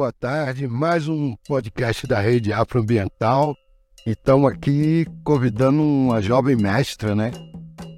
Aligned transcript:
boa 0.00 0.12
tarde. 0.14 0.66
Mais 0.66 1.08
um 1.08 1.36
podcast 1.46 2.06
da 2.06 2.18
Rede 2.18 2.54
Afroambiental. 2.54 3.54
E 4.06 4.12
estamos 4.12 4.50
aqui 4.50 5.06
convidando 5.22 5.82
uma 5.82 6.22
jovem 6.22 6.56
mestra, 6.56 7.14
né? 7.14 7.30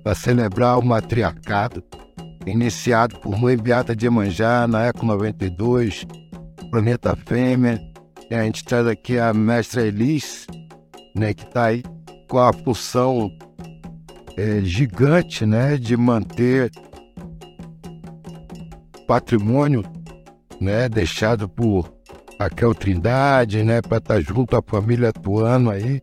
Para 0.02 0.12
celebrar 0.12 0.80
o 0.80 0.84
matriarcado, 0.84 1.80
iniciado 2.44 3.20
por 3.20 3.38
Mãe 3.38 3.56
Beata 3.56 3.94
de 3.94 4.04
Emanjá 4.04 4.66
na 4.66 4.86
Eco 4.86 5.06
92, 5.06 6.04
Planeta 6.72 7.14
Fêmea. 7.14 7.80
E 8.28 8.34
a 8.34 8.42
gente 8.42 8.64
traz 8.64 8.88
aqui 8.88 9.16
a 9.16 9.32
mestra 9.32 9.86
Elis, 9.86 10.48
né? 11.14 11.32
Que 11.32 11.44
está 11.44 11.66
aí 11.66 11.84
com 12.28 12.40
a 12.40 12.52
função 12.52 13.30
é, 14.36 14.60
gigante, 14.62 15.46
né? 15.46 15.76
De 15.76 15.96
manter 15.96 16.68
patrimônio 19.06 19.84
né, 20.62 20.88
deixado 20.88 21.48
por 21.48 21.92
Raquel 22.38 22.74
Trindade, 22.74 23.62
né, 23.62 23.80
para 23.80 23.98
estar 23.98 24.14
tá 24.14 24.20
junto 24.20 24.56
à 24.56 24.62
família 24.62 25.10
atuando 25.10 25.70
aí. 25.70 26.00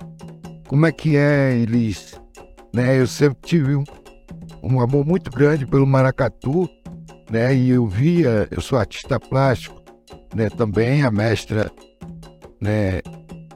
Como 0.67 0.85
é 0.85 0.91
que 0.91 1.17
é, 1.17 1.57
Elis? 1.57 2.19
Né, 2.73 2.99
eu 2.99 3.07
sempre 3.07 3.39
tive 3.43 3.75
um, 3.75 3.83
um 4.61 4.79
amor 4.79 5.05
muito 5.05 5.31
grande 5.31 5.65
pelo 5.65 5.87
maracatu, 5.87 6.69
né, 7.29 7.55
e 7.55 7.69
eu 7.71 7.87
via, 7.87 8.47
eu 8.51 8.61
sou 8.61 8.77
artista 8.77 9.19
plástico, 9.19 9.81
né, 10.35 10.49
também 10.49 11.03
a 11.03 11.11
mestra, 11.11 11.71
né, 12.61 12.99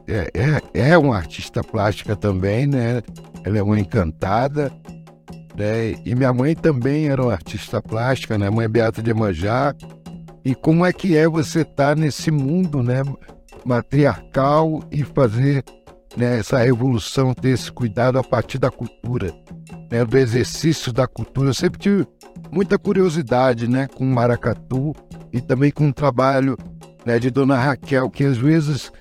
é, 0.08 0.32
é, 0.74 0.92
é 0.92 0.98
uma 0.98 1.16
artista 1.16 1.64
plástica 1.64 2.16
também, 2.16 2.68
né, 2.68 3.02
ela 3.44 3.58
é 3.58 3.64
uma 3.64 3.80
encantada, 3.80 4.72
né, 5.56 5.92
e 6.04 6.16
minha 6.16 6.34
mãe 6.34 6.56
também 6.56 7.10
era 7.10 7.22
uma 7.22 7.34
artista 7.34 7.82
plástica, 7.82 8.38
né, 8.38 8.50
mãe 8.50 8.68
Beata 8.68 9.02
de 9.02 9.14
Manjá, 9.14 9.76
e 10.46 10.54
como 10.54 10.86
é 10.86 10.92
que 10.92 11.16
é 11.16 11.28
você 11.28 11.62
estar 11.62 11.96
tá 11.96 11.96
nesse 11.96 12.30
mundo 12.30 12.84
né, 12.84 13.02
matriarcal 13.66 14.84
e 14.92 15.04
fazer 15.04 15.64
né, 16.18 16.40
essa 16.40 16.58
revolução, 16.58 17.34
ter 17.34 17.50
esse 17.50 17.72
cuidado 17.72 18.18
a 18.18 18.24
partir 18.24 18.58
da 18.58 18.70
cultura, 18.70 19.34
né, 19.92 20.04
do 20.06 20.18
exercício 20.18 20.92
da 20.92 21.08
cultura. 21.08 21.50
Eu 21.50 21.54
sempre 21.54 21.80
tive 21.80 22.08
muita 22.52 22.78
curiosidade 22.78 23.68
né, 23.68 23.88
com 23.88 24.04
o 24.04 24.14
maracatu 24.14 24.94
e 25.32 25.42
também 25.42 25.72
com 25.72 25.90
o 25.90 25.94
trabalho 25.94 26.58
né, 27.06 27.20
de 27.20 27.30
Dona 27.30 27.58
Raquel, 27.58 28.10
que 28.10 28.24
às 28.24 28.38
vezes, 28.38 28.92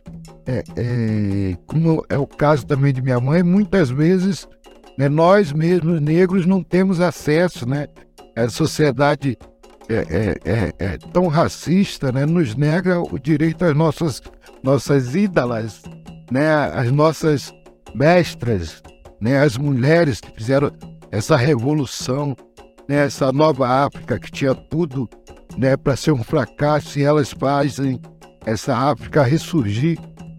é, 0.47 0.65
é, 0.77 1.57
como 1.67 2.05
é 2.09 2.19
o 2.19 2.27
caso 2.27 2.67
também 2.67 2.93
de 2.93 3.03
minha 3.03 3.21
mãe, 3.21 3.43
muitas 3.43 3.91
vezes 3.91 4.49
né, 4.97 5.09
nós 5.09 5.53
mesmos 5.53 6.01
negros 6.01 6.47
não 6.47 6.63
temos 6.63 7.01
acesso 7.01 7.69
né, 7.69 7.89
à 8.37 8.49
sociedade 8.49 9.37
é, 9.89 9.95
é, 9.95 10.39
é, 10.45 10.73
é, 10.79 10.99
tão 11.13 11.27
racista, 11.27 12.13
né, 12.13 12.25
nos 12.25 12.55
nega 12.55 13.01
o 13.01 13.19
direito 13.19 13.65
às 13.65 13.75
nossas, 13.75 14.23
nossas 14.63 15.15
ídolas, 15.15 15.83
né, 16.31 16.49
as 16.75 16.91
nossas 16.91 17.53
mestras, 17.95 18.83
né, 19.21 19.41
as 19.41 19.57
mulheres 19.57 20.21
que 20.21 20.31
fizeram 20.33 20.73
essa 21.11 21.37
revolução, 21.37 22.37
né, 22.89 23.05
essa 23.05 23.33
nova 23.33 23.69
África 23.69 24.19
que 24.19 24.31
tinha 24.31 24.55
tudo 24.55 25.09
né, 25.57 25.77
para 25.77 25.97
ser 25.97 26.13
um 26.13 26.23
fracasso 26.23 26.99
e 26.99 27.03
elas 27.03 27.33
fazem 27.33 28.01
essa 28.47 28.77
África 28.77 29.23
ressurgir 29.23 29.99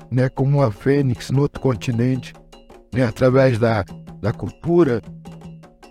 né, 0.09 0.30
como 0.30 0.59
uma 0.59 0.72
fênix 0.72 1.31
no 1.31 1.41
outro 1.41 1.62
continente, 1.62 2.34
né, 2.94 3.03
através 3.03 3.57
da, 3.57 3.84
da 4.22 4.31
cultura, 4.31 5.01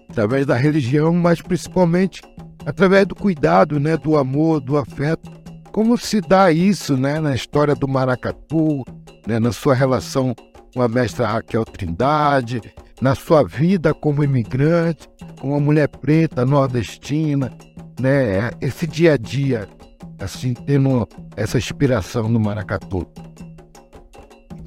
através 0.09 0.47
da 0.47 0.55
religião, 0.57 1.13
mas 1.13 1.41
principalmente 1.41 2.23
através 2.65 3.07
do 3.07 3.15
cuidado, 3.15 3.79
né, 3.79 3.97
do 3.97 4.17
amor, 4.17 4.61
do 4.61 4.77
afeto. 4.77 5.31
Como 5.73 5.97
se 5.97 6.21
dá 6.21 6.53
isso 6.53 6.97
né, 6.97 7.19
na 7.19 7.35
história 7.35 7.75
do 7.75 7.89
maracatu, 7.89 8.85
né, 9.27 9.39
na 9.39 9.53
sua 9.53 9.75
relação 9.75 10.35
com 10.75 10.83
a 10.83 10.89
mestra 10.89 11.27
Raquel 11.27 11.65
Trindade, 11.65 12.61
na 13.01 13.15
sua 13.15 13.43
vida 13.43 13.93
como 13.93 14.23
imigrante, 14.23 15.09
como 15.41 15.55
uma 15.55 15.61
mulher 15.61 15.89
preta, 15.89 16.45
nordestina, 16.45 17.53
né, 18.01 18.51
esse 18.61 18.87
dia 18.87 19.15
a 19.15 19.17
dia, 19.17 19.69
assim, 20.19 20.55
tendo 20.55 21.07
essa 21.37 21.59
inspiração 21.59 22.29
no 22.29 22.39
maracatu. 22.39 23.07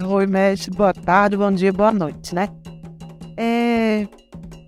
Oi, 0.04 0.28
mestre, 0.28 0.72
boa 0.72 0.94
tarde, 0.94 1.38
bom 1.38 1.52
dia, 1.52 1.72
boa 1.72 1.92
noite, 1.92 2.36
né? 2.36 2.50
É, 3.38 4.08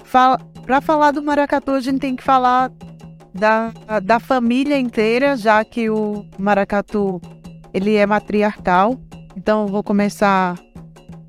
fala, 0.05 0.39
para 0.65 0.79
falar 0.81 1.11
do 1.11 1.21
maracatu, 1.21 1.71
a 1.71 1.79
gente 1.81 1.99
tem 1.99 2.15
que 2.15 2.23
falar 2.23 2.71
da, 3.37 3.71
da 4.03 4.19
família 4.19 4.77
inteira, 4.77 5.37
já 5.37 5.63
que 5.63 5.89
o 5.89 6.25
maracatu 6.37 7.21
ele 7.73 7.95
é 7.95 8.05
matriarcal. 8.05 8.99
Então 9.35 9.67
vou 9.67 9.83
começar 9.83 10.57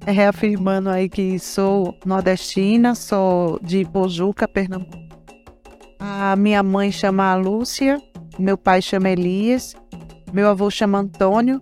reafirmando 0.07 0.89
aí 0.89 1.09
que 1.09 1.39
sou 1.39 1.95
nordestina, 2.05 2.95
sou 2.95 3.59
de 3.63 3.85
Pojuca, 3.85 4.49
Pernambuco. 4.49 4.97
A 5.99 6.35
minha 6.37 6.63
mãe 6.63 6.91
chama 6.91 7.35
Lúcia, 7.35 8.01
meu 8.39 8.57
pai 8.57 8.81
chama 8.81 9.11
Elias, 9.11 9.75
meu 10.33 10.49
avô 10.49 10.71
chama 10.71 10.99
Antônio. 10.99 11.61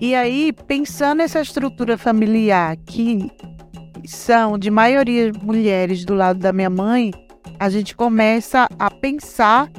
E 0.00 0.14
aí, 0.14 0.52
pensando 0.66 1.18
nessa 1.18 1.40
estrutura 1.40 1.96
familiar 1.98 2.76
que 2.76 3.30
são 4.04 4.58
de 4.58 4.70
maioria 4.70 5.30
mulheres 5.42 6.04
do 6.04 6.14
lado 6.14 6.38
da 6.38 6.52
minha 6.52 6.70
mãe, 6.70 7.12
a 7.62 7.70
gente 7.70 7.94
começa 7.94 8.66
a 8.76 8.90
pensar 8.90 9.70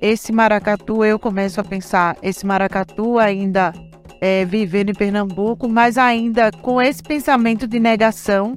esse 0.00 0.30
maracatu, 0.30 1.04
eu 1.04 1.18
começo 1.18 1.60
a 1.60 1.64
pensar, 1.64 2.16
esse 2.22 2.46
maracatu 2.46 3.18
ainda 3.18 3.72
é, 4.20 4.44
vivendo 4.44 4.90
em 4.90 4.94
Pernambuco, 4.94 5.68
mas 5.68 5.98
ainda 5.98 6.52
com 6.52 6.80
esse 6.80 7.02
pensamento 7.02 7.66
de 7.66 7.80
negação, 7.80 8.56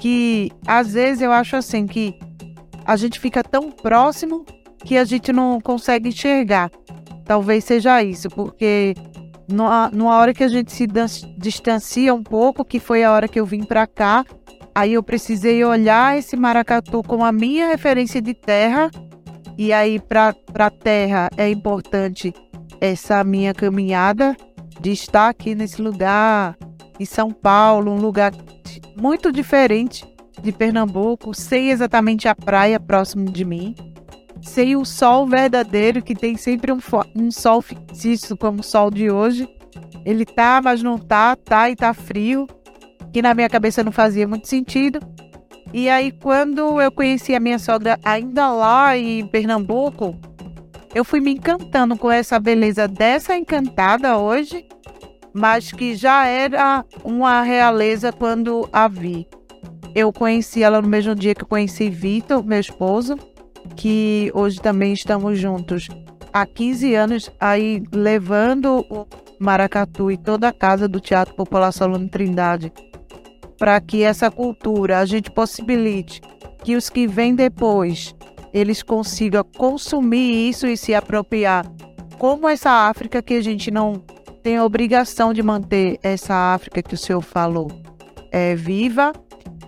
que 0.00 0.50
às 0.66 0.94
vezes 0.94 1.20
eu 1.20 1.32
acho 1.32 1.54
assim, 1.54 1.86
que 1.86 2.18
a 2.86 2.96
gente 2.96 3.20
fica 3.20 3.44
tão 3.44 3.70
próximo 3.70 4.46
que 4.82 4.96
a 4.96 5.04
gente 5.04 5.30
não 5.30 5.60
consegue 5.60 6.08
enxergar. 6.08 6.70
Talvez 7.26 7.62
seja 7.64 8.02
isso, 8.02 8.30
porque 8.30 8.94
numa, 9.46 9.90
numa 9.90 10.16
hora 10.16 10.32
que 10.32 10.44
a 10.44 10.48
gente 10.48 10.72
se 10.72 10.86
distancia 11.36 12.14
um 12.14 12.22
pouco, 12.22 12.64
que 12.64 12.80
foi 12.80 13.04
a 13.04 13.12
hora 13.12 13.28
que 13.28 13.38
eu 13.38 13.44
vim 13.44 13.64
para 13.64 13.86
cá, 13.86 14.24
aí 14.74 14.94
eu 14.94 15.02
precisei 15.02 15.64
olhar 15.64 16.18
esse 16.18 16.36
maracatu 16.36 17.02
como 17.02 17.24
a 17.24 17.32
minha 17.32 17.68
referência 17.68 18.20
de 18.20 18.34
terra. 18.34 18.90
E 19.56 19.72
aí, 19.72 20.00
para 20.00 20.34
a 20.58 20.70
terra, 20.70 21.30
é 21.36 21.48
importante 21.48 22.34
essa 22.80 23.22
minha 23.22 23.54
caminhada 23.54 24.36
de 24.80 24.90
estar 24.90 25.28
aqui 25.28 25.54
nesse 25.54 25.80
lugar, 25.80 26.56
em 26.98 27.04
São 27.04 27.30
Paulo, 27.30 27.92
um 27.92 28.00
lugar 28.00 28.32
muito 28.96 29.32
diferente 29.32 30.04
de 30.42 30.52
Pernambuco, 30.52 31.32
sei 31.32 31.70
exatamente 31.70 32.28
a 32.28 32.34
praia 32.34 32.78
próximo 32.78 33.30
de 33.30 33.44
mim, 33.44 33.74
sei 34.42 34.76
o 34.76 34.84
sol 34.84 35.26
verdadeiro, 35.26 36.02
que 36.02 36.14
tem 36.14 36.36
sempre 36.36 36.72
um, 36.72 36.78
um 37.16 37.30
sol 37.30 37.62
fictício, 37.62 38.36
como 38.36 38.60
o 38.60 38.64
sol 38.64 38.90
de 38.90 39.10
hoje. 39.10 39.48
Ele 40.04 40.26
tá, 40.26 40.60
mas 40.62 40.82
não 40.82 40.98
tá, 40.98 41.34
tá 41.34 41.70
e 41.70 41.76
tá 41.76 41.94
frio, 41.94 42.46
que 43.14 43.22
na 43.22 43.32
minha 43.32 43.48
cabeça 43.48 43.84
não 43.84 43.92
fazia 43.92 44.26
muito 44.26 44.48
sentido. 44.48 44.98
E 45.72 45.88
aí, 45.88 46.10
quando 46.10 46.82
eu 46.82 46.90
conheci 46.90 47.32
a 47.32 47.38
minha 47.38 47.60
sogra 47.60 47.96
ainda 48.04 48.50
lá 48.50 48.98
em 48.98 49.24
Pernambuco, 49.24 50.18
eu 50.92 51.04
fui 51.04 51.20
me 51.20 51.30
encantando 51.30 51.96
com 51.96 52.10
essa 52.10 52.40
beleza 52.40 52.88
dessa 52.88 53.36
encantada 53.36 54.18
hoje, 54.18 54.66
mas 55.32 55.70
que 55.70 55.94
já 55.94 56.26
era 56.26 56.84
uma 57.04 57.40
realeza 57.42 58.10
quando 58.10 58.68
a 58.72 58.88
vi. 58.88 59.28
Eu 59.94 60.12
conheci 60.12 60.64
ela 60.64 60.82
no 60.82 60.88
mesmo 60.88 61.14
dia 61.14 61.36
que 61.36 61.44
eu 61.44 61.48
conheci 61.48 61.88
Vitor, 61.88 62.44
meu 62.44 62.58
esposo, 62.58 63.16
que 63.76 64.28
hoje 64.34 64.60
também 64.60 64.92
estamos 64.92 65.38
juntos 65.38 65.86
há 66.32 66.44
15 66.44 66.94
anos, 66.96 67.30
aí 67.38 67.80
levando 67.92 68.84
o 68.90 69.06
maracatu 69.38 70.10
e 70.10 70.16
toda 70.16 70.48
a 70.48 70.52
casa 70.52 70.88
do 70.88 70.98
Teatro 70.98 71.36
Popular 71.36 71.70
Solano 71.70 72.08
Trindade 72.08 72.72
para 73.58 73.80
que 73.80 74.02
essa 74.02 74.30
cultura 74.30 74.98
a 74.98 75.04
gente 75.04 75.30
possibilite 75.30 76.20
que 76.62 76.76
os 76.76 76.88
que 76.88 77.06
vêm 77.06 77.34
depois 77.34 78.14
eles 78.52 78.82
consigam 78.82 79.44
consumir 79.56 80.48
isso 80.48 80.66
e 80.66 80.76
se 80.76 80.94
apropriar, 80.94 81.66
como 82.18 82.48
essa 82.48 82.70
África 82.70 83.20
que 83.20 83.34
a 83.34 83.42
gente 83.42 83.70
não 83.70 83.94
tem 84.42 84.56
a 84.56 84.64
obrigação 84.64 85.32
de 85.32 85.42
manter 85.42 85.98
essa 86.02 86.54
África 86.54 86.82
que 86.82 86.94
o 86.94 86.98
senhor 86.98 87.20
falou 87.20 87.68
é 88.34 88.56
viva. 88.56 89.12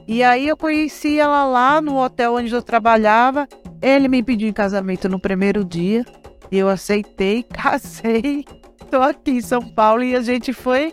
E 0.08 0.24
aí 0.24 0.48
eu 0.48 0.56
conheci 0.56 1.20
ela 1.20 1.46
lá 1.46 1.80
no 1.80 1.96
hotel 1.96 2.34
onde 2.34 2.52
eu 2.52 2.60
trabalhava. 2.60 3.48
Ele 3.80 4.08
me 4.08 4.22
pediu 4.24 4.48
em 4.48 4.52
casamento 4.52 5.08
no 5.08 5.20
primeiro 5.20 5.64
dia. 5.64 6.04
Eu 6.50 6.68
aceitei, 6.68 7.44
casei. 7.50 8.44
Estou 8.82 9.02
aqui 9.02 9.32
em 9.32 9.40
São 9.40 9.60
Paulo 9.60 10.02
e 10.02 10.16
a 10.16 10.20
gente 10.20 10.52
foi 10.52 10.92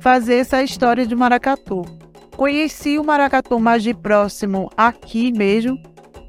fazer 0.00 0.36
essa 0.36 0.62
história 0.62 1.06
de 1.06 1.14
maracatu. 1.14 1.82
Conheci 2.36 2.98
o 2.98 3.04
maracatu 3.04 3.60
mais 3.60 3.82
de 3.82 3.94
próximo 3.94 4.68
aqui 4.76 5.32
mesmo, 5.32 5.80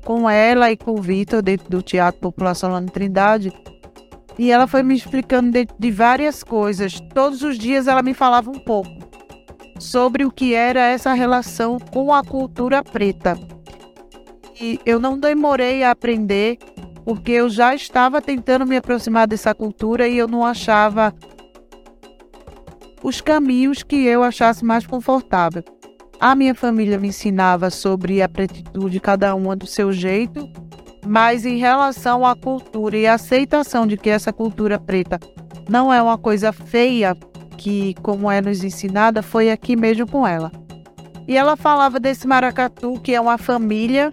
com 0.04 0.30
ela 0.30 0.72
e 0.72 0.78
com 0.78 0.92
o 0.92 1.02
Vitor, 1.02 1.42
dentro 1.42 1.68
do 1.68 1.82
Teatro 1.82 2.22
População 2.22 2.72
lá 2.72 2.80
na 2.80 2.88
Trindade. 2.88 3.52
e 4.38 4.52
ela 4.52 4.68
foi 4.68 4.84
me 4.84 4.96
explicando 4.96 5.52
de, 5.52 5.68
de 5.80 5.92
várias 5.92 6.44
coisas. 6.44 7.00
Todos 7.14 7.42
os 7.42 7.58
dias 7.58 7.88
ela 7.88 8.04
me 8.04 8.14
falava 8.14 8.52
um 8.52 8.60
pouco 8.60 8.92
sobre 9.80 10.24
o 10.24 10.32
que 10.32 10.54
era 10.54 10.82
essa 10.82 11.14
relação 11.14 11.80
com 11.80 12.14
a 12.14 12.24
cultura 12.24 12.84
preta. 12.84 13.38
E 14.62 14.80
eu 14.86 15.00
não 15.00 15.18
demorei 15.18 15.84
a 15.84 15.92
aprender, 15.92 16.58
porque 17.04 17.32
eu 17.32 17.50
já 17.50 17.74
estava 17.74 18.22
tentando 18.22 18.66
me 18.66 18.78
aproximar 18.78 19.28
dessa 19.28 19.56
cultura 19.56 20.08
e 20.08 20.18
eu 20.18 20.28
não 20.28 20.46
achava 20.46 21.14
os 23.02 23.22
caminhos 23.22 23.84
que 23.84 24.06
eu 24.06 24.24
achasse 24.24 24.64
mais 24.64 24.86
confortável. 24.86 25.64
A 26.20 26.34
minha 26.34 26.56
família 26.56 26.98
me 26.98 27.10
ensinava 27.10 27.70
sobre 27.70 28.22
a 28.22 28.30
pretitude, 28.30 29.00
cada 29.00 29.36
uma 29.36 29.56
do 29.56 29.68
seu 29.68 29.92
jeito, 29.92 30.50
mas 31.06 31.46
em 31.46 31.58
relação 31.58 32.26
à 32.26 32.36
cultura 32.36 32.98
e 32.98 33.06
a 33.06 33.16
aceitação 33.16 33.86
de 33.86 33.98
que 33.98 34.10
essa 34.10 34.32
cultura 34.32 34.80
preta 34.80 35.20
não 35.70 35.92
é 35.92 36.02
uma 36.02 36.18
coisa 36.18 36.54
feia, 36.54 37.16
que 37.58 37.96
como 38.02 38.32
é 38.32 38.42
nos 38.42 38.64
ensinada, 38.64 39.22
foi 39.22 39.52
aqui 39.52 39.76
mesmo 39.76 40.08
com 40.08 40.26
ela. 40.26 40.52
E 41.28 41.36
ela 41.36 41.56
falava 41.56 42.00
desse 42.00 42.28
maracatu, 42.28 43.00
que 43.02 43.14
é 43.14 43.20
uma 43.20 43.38
família, 43.38 44.12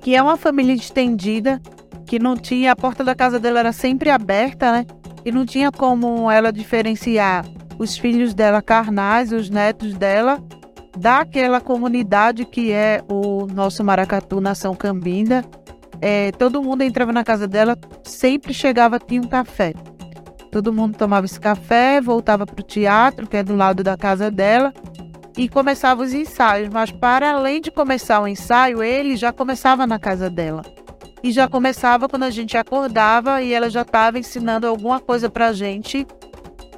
que 0.00 0.14
é 0.14 0.22
uma 0.22 0.36
família 0.36 0.72
estendida, 0.72 1.60
que 2.06 2.18
não 2.18 2.36
tinha, 2.36 2.72
a 2.72 2.76
porta 2.76 3.04
da 3.04 3.14
casa 3.14 3.38
dela 3.38 3.60
era 3.60 3.72
sempre 3.72 4.10
aberta, 4.10 4.72
né? 4.72 4.86
E 5.24 5.30
não 5.30 5.44
tinha 5.44 5.70
como 5.70 6.30
ela 6.30 6.52
diferenciar 6.52 7.44
os 7.78 7.96
filhos 7.96 8.34
dela 8.34 8.62
carnais, 8.62 9.32
os 9.32 9.50
netos 9.50 9.94
dela, 9.94 10.42
daquela 10.96 11.60
comunidade 11.60 12.44
que 12.44 12.72
é 12.72 13.02
o 13.08 13.46
nosso 13.46 13.82
Maracatu 13.82 14.40
Nação 14.40 14.74
Cambinda. 14.74 15.44
É, 16.00 16.32
todo 16.32 16.62
mundo 16.62 16.82
entrava 16.82 17.12
na 17.12 17.24
casa 17.24 17.46
dela, 17.46 17.78
sempre 18.02 18.52
chegava, 18.52 18.98
tinha 18.98 19.20
um 19.20 19.28
café. 19.28 19.72
Todo 20.50 20.72
mundo 20.72 20.96
tomava 20.96 21.24
esse 21.24 21.40
café, 21.40 22.00
voltava 22.00 22.44
para 22.44 22.60
o 22.60 22.64
teatro, 22.64 23.26
que 23.26 23.36
é 23.36 23.42
do 23.42 23.56
lado 23.56 23.82
da 23.82 23.96
casa 23.96 24.30
dela, 24.30 24.74
e 25.36 25.48
começava 25.48 26.02
os 26.02 26.12
ensaios. 26.12 26.68
Mas 26.68 26.90
para 26.90 27.32
além 27.32 27.60
de 27.60 27.70
começar 27.70 28.20
o 28.20 28.28
ensaio, 28.28 28.82
ele 28.82 29.16
já 29.16 29.32
começava 29.32 29.86
na 29.86 29.98
casa 29.98 30.28
dela. 30.28 30.62
E 31.22 31.30
já 31.30 31.48
começava 31.48 32.08
quando 32.08 32.24
a 32.24 32.30
gente 32.30 32.56
acordava 32.56 33.40
e 33.40 33.52
ela 33.52 33.70
já 33.70 33.82
estava 33.82 34.18
ensinando 34.18 34.66
alguma 34.66 34.98
coisa 34.98 35.30
para 35.30 35.48
a 35.48 35.52
gente. 35.52 36.06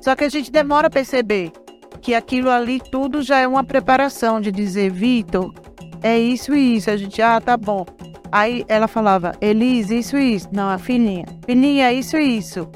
Só 0.00 0.14
que 0.14 0.22
a 0.22 0.28
gente 0.28 0.52
demora 0.52 0.88
a 0.88 0.90
perceber 0.90 1.50
que 2.04 2.14
aquilo 2.14 2.50
ali 2.50 2.78
tudo 2.78 3.22
já 3.22 3.38
é 3.38 3.48
uma 3.48 3.64
preparação 3.64 4.38
de 4.38 4.52
dizer, 4.52 4.90
Vitor, 4.92 5.54
é 6.02 6.18
isso 6.18 6.54
e 6.54 6.76
isso. 6.76 6.90
A 6.90 6.98
gente, 6.98 7.22
ah, 7.22 7.40
tá 7.40 7.56
bom. 7.56 7.86
Aí 8.30 8.62
ela 8.68 8.86
falava, 8.86 9.32
Elise, 9.40 10.00
isso 10.00 10.18
e 10.18 10.34
isso. 10.34 10.50
Não, 10.52 10.68
a 10.68 10.76
filhinha, 10.76 11.24
filhinha, 11.46 11.90
isso 11.94 12.18
e 12.18 12.36
isso. 12.36 12.68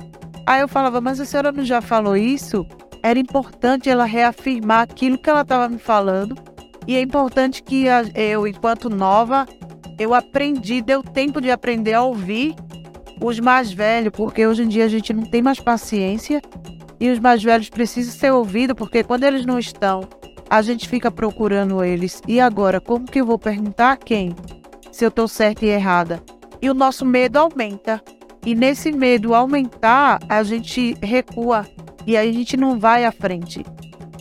Aí 0.47 0.63
eu 0.63 0.67
falava, 0.67 0.99
mas 1.03 1.21
a 1.21 1.27
senhora 1.27 1.53
não 1.53 1.63
já 1.63 1.83
falou 1.83 2.17
isso? 2.17 2.67
Era 3.03 3.19
importante 3.19 3.91
ela 3.91 4.07
reafirmar 4.07 4.81
aquilo 4.81 5.19
que 5.19 5.29
ela 5.29 5.43
estava 5.43 5.69
me 5.69 5.79
falando. 5.79 6.35
E 6.87 6.97
é 6.97 7.01
importante 7.03 7.63
que 7.63 7.85
eu, 8.15 8.47
enquanto 8.47 8.89
nova, 8.89 9.47
eu 9.99 10.15
aprendi, 10.15 10.81
deu 10.81 11.03
tempo 11.03 11.39
de 11.39 11.51
aprender 11.51 11.93
a 11.93 12.03
ouvir 12.03 12.55
os 13.21 13.39
mais 13.39 13.71
velhos, 13.71 14.13
porque 14.17 14.47
hoje 14.47 14.63
em 14.63 14.69
dia 14.69 14.87
a 14.87 14.89
gente 14.89 15.13
não 15.13 15.25
tem 15.25 15.43
mais 15.43 15.61
paciência 15.61 16.41
e 17.01 17.11
os 17.11 17.19
mais 17.19 17.43
velhos 17.43 17.71
precisam 17.71 18.15
ser 18.15 18.33
ouvidos, 18.33 18.77
porque 18.77 19.05
quando 19.05 19.25
eles 19.25 19.47
não 19.47 19.59
estão, 19.59 20.09
a 20.51 20.63
gente 20.63 20.89
fica 20.89 21.11
procurando 21.11 21.85
eles. 21.85 22.23
E 22.27 22.41
agora, 22.41 22.81
como 22.81 23.07
que 23.07 23.21
eu 23.21 23.27
vou 23.27 23.39
perguntar 23.39 23.93
a 23.93 23.97
quem? 23.97 24.35
Se 24.91 25.05
eu 25.05 25.09
estou 25.09 25.29
certa 25.29 25.65
e 25.65 25.69
errada? 25.69 26.23
E 26.61 26.69
o 26.69 26.75
nosso 26.75 27.05
medo 27.05 27.39
aumenta. 27.39 28.03
E 28.45 28.55
nesse 28.55 28.91
medo 28.91 29.35
aumentar, 29.35 30.19
a 30.29 30.43
gente 30.43 30.97
recua 31.03 31.67
e 32.07 32.17
a 32.17 32.25
gente 32.25 32.57
não 32.57 32.79
vai 32.79 33.05
à 33.05 33.13
frente. 33.13 33.65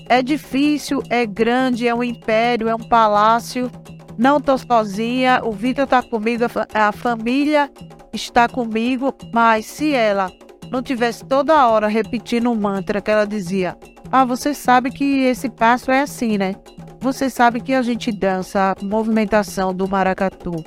É 0.09 0.21
difícil, 0.21 1.01
é 1.09 1.25
grande, 1.25 1.87
é 1.87 1.95
um 1.95 2.03
império, 2.03 2.67
é 2.67 2.75
um 2.75 2.79
palácio. 2.79 3.71
Não 4.17 4.37
estou 4.37 4.57
sozinha, 4.57 5.41
o 5.43 5.51
Vitor 5.51 5.83
está 5.83 6.01
comigo, 6.01 6.43
a 6.73 6.91
família 6.91 7.71
está 8.11 8.49
comigo, 8.49 9.13
mas 9.31 9.65
se 9.65 9.93
ela 9.93 10.31
não 10.71 10.81
tivesse 10.81 11.23
toda 11.25 11.67
hora 11.67 11.87
repetindo 11.87 12.51
um 12.51 12.55
mantra 12.55 13.01
que 13.01 13.11
ela 13.11 13.25
dizia: 13.25 13.77
Ah, 14.11 14.25
você 14.25 14.53
sabe 14.53 14.91
que 14.91 15.23
esse 15.23 15.49
passo 15.49 15.91
é 15.91 16.01
assim, 16.01 16.37
né? 16.37 16.55
Você 16.99 17.29
sabe 17.29 17.61
que 17.61 17.73
a 17.73 17.81
gente 17.81 18.11
dança 18.11 18.73
a 18.73 18.85
movimentação 18.85 19.73
do 19.73 19.87
maracatu. 19.87 20.63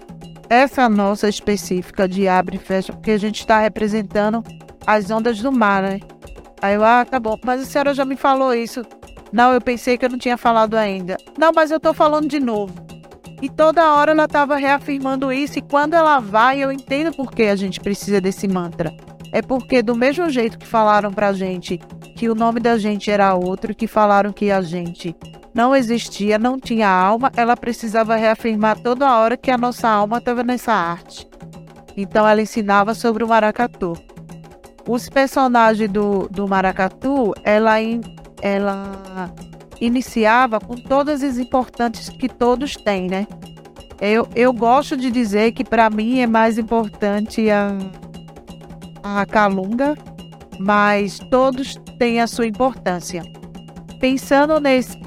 Essa 0.48 0.88
nossa 0.88 1.28
específica 1.28 2.08
de 2.08 2.26
abre 2.26 2.56
e 2.56 2.58
fecha, 2.58 2.92
porque 2.92 3.12
a 3.12 3.18
gente 3.18 3.40
está 3.40 3.60
representando 3.60 4.42
as 4.86 5.10
ondas 5.10 5.40
do 5.40 5.52
mar, 5.52 5.82
né? 5.82 6.00
Aí 6.62 6.74
eu, 6.74 6.84
ah, 6.84 7.04
tá 7.04 7.18
bom, 7.18 7.36
mas 7.44 7.62
a 7.62 7.64
senhora 7.64 7.94
já 7.94 8.04
me 8.04 8.16
falou 8.16 8.54
isso. 8.54 8.82
Não, 9.32 9.52
eu 9.52 9.60
pensei 9.60 9.96
que 9.96 10.04
eu 10.04 10.10
não 10.10 10.18
tinha 10.18 10.36
falado 10.36 10.74
ainda. 10.74 11.16
Não, 11.38 11.52
mas 11.54 11.70
eu 11.70 11.78
tô 11.78 11.94
falando 11.94 12.28
de 12.28 12.40
novo. 12.40 12.74
E 13.40 13.48
toda 13.48 13.92
hora 13.92 14.10
ela 14.10 14.24
estava 14.24 14.56
reafirmando 14.56 15.32
isso, 15.32 15.58
e 15.58 15.62
quando 15.62 15.94
ela 15.94 16.18
vai, 16.18 16.62
eu 16.62 16.70
entendo 16.70 17.14
por 17.14 17.30
que 17.30 17.44
a 17.44 17.56
gente 17.56 17.80
precisa 17.80 18.20
desse 18.20 18.46
mantra 18.46 18.92
é 19.32 19.40
porque 19.40 19.82
do 19.82 19.94
mesmo 19.94 20.28
jeito 20.28 20.58
que 20.58 20.66
falaram 20.66 21.12
pra 21.12 21.32
gente 21.32 21.78
que 22.16 22.28
o 22.28 22.34
nome 22.34 22.60
da 22.60 22.76
gente 22.76 23.10
era 23.10 23.34
outro, 23.34 23.74
que 23.74 23.86
falaram 23.86 24.32
que 24.32 24.50
a 24.50 24.60
gente 24.60 25.14
não 25.54 25.74
existia, 25.74 26.38
não 26.38 26.58
tinha 26.58 26.88
alma, 26.88 27.30
ela 27.36 27.56
precisava 27.56 28.16
reafirmar 28.16 28.78
toda 28.78 29.16
hora 29.16 29.36
que 29.36 29.50
a 29.50 29.58
nossa 29.58 29.88
alma 29.88 30.18
estava 30.18 30.42
nessa 30.42 30.72
arte. 30.72 31.28
Então 31.96 32.26
ela 32.26 32.42
ensinava 32.42 32.94
sobre 32.94 33.24
o 33.24 33.28
maracatu. 33.28 33.94
Os 34.88 35.08
personagens 35.08 35.90
do, 35.90 36.28
do 36.28 36.48
maracatu, 36.48 37.32
ela, 37.44 37.80
in, 37.80 38.00
ela 38.40 39.32
iniciava 39.80 40.60
com 40.60 40.74
todas 40.76 41.22
as 41.22 41.38
importantes 41.38 42.08
que 42.08 42.28
todos 42.28 42.74
têm, 42.76 43.08
né? 43.08 43.26
Eu, 44.00 44.26
eu 44.34 44.52
gosto 44.52 44.96
de 44.96 45.10
dizer 45.10 45.52
que 45.52 45.62
para 45.62 45.90
mim 45.90 46.20
é 46.20 46.26
mais 46.26 46.58
importante 46.58 47.50
a 47.50 47.70
a 49.02 49.24
Calunga, 49.26 49.96
mas 50.58 51.18
todos 51.30 51.76
têm 51.98 52.20
a 52.20 52.26
sua 52.26 52.46
importância. 52.46 53.22
Pensando 53.98 54.58
nesse 54.60 54.98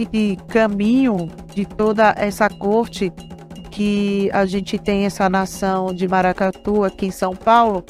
caminho 0.47 1.29
de 1.53 1.65
toda 1.65 2.13
essa 2.17 2.49
corte 2.49 3.11
que 3.71 4.29
a 4.31 4.45
gente 4.45 4.77
tem 4.77 5.05
essa 5.05 5.27
nação 5.27 5.93
de 5.93 6.07
Maracatu 6.07 6.83
aqui 6.83 7.07
em 7.07 7.11
São 7.11 7.35
Paulo, 7.35 7.83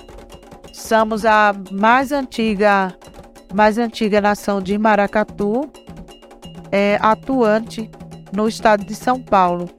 somos 0.72 1.26
a 1.26 1.54
mais 1.72 2.12
antiga, 2.12 2.96
mais 3.54 3.78
antiga 3.78 4.22
nação 4.22 4.62
de 4.62 4.78
Maracatu, 4.78 5.70
é, 6.72 6.98
atuante 7.02 7.90
no 8.32 8.48
estado 8.48 8.86
de 8.86 8.96
São 8.96 9.22
Paulo. 9.22 9.70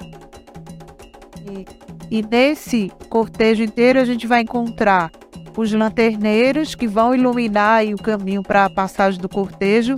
E, 2.10 2.18
e 2.18 2.22
nesse 2.22 2.92
cortejo 3.08 3.62
inteiro 3.62 3.98
a 3.98 4.04
gente 4.04 4.26
vai 4.26 4.42
encontrar 4.42 5.10
os 5.56 5.72
lanterneiros 5.72 6.74
que 6.74 6.86
vão 6.86 7.14
iluminar 7.14 7.84
o 7.86 7.96
caminho 7.96 8.42
para 8.42 8.64
a 8.64 8.70
passagem 8.70 9.20
do 9.20 9.28
cortejo. 9.28 9.96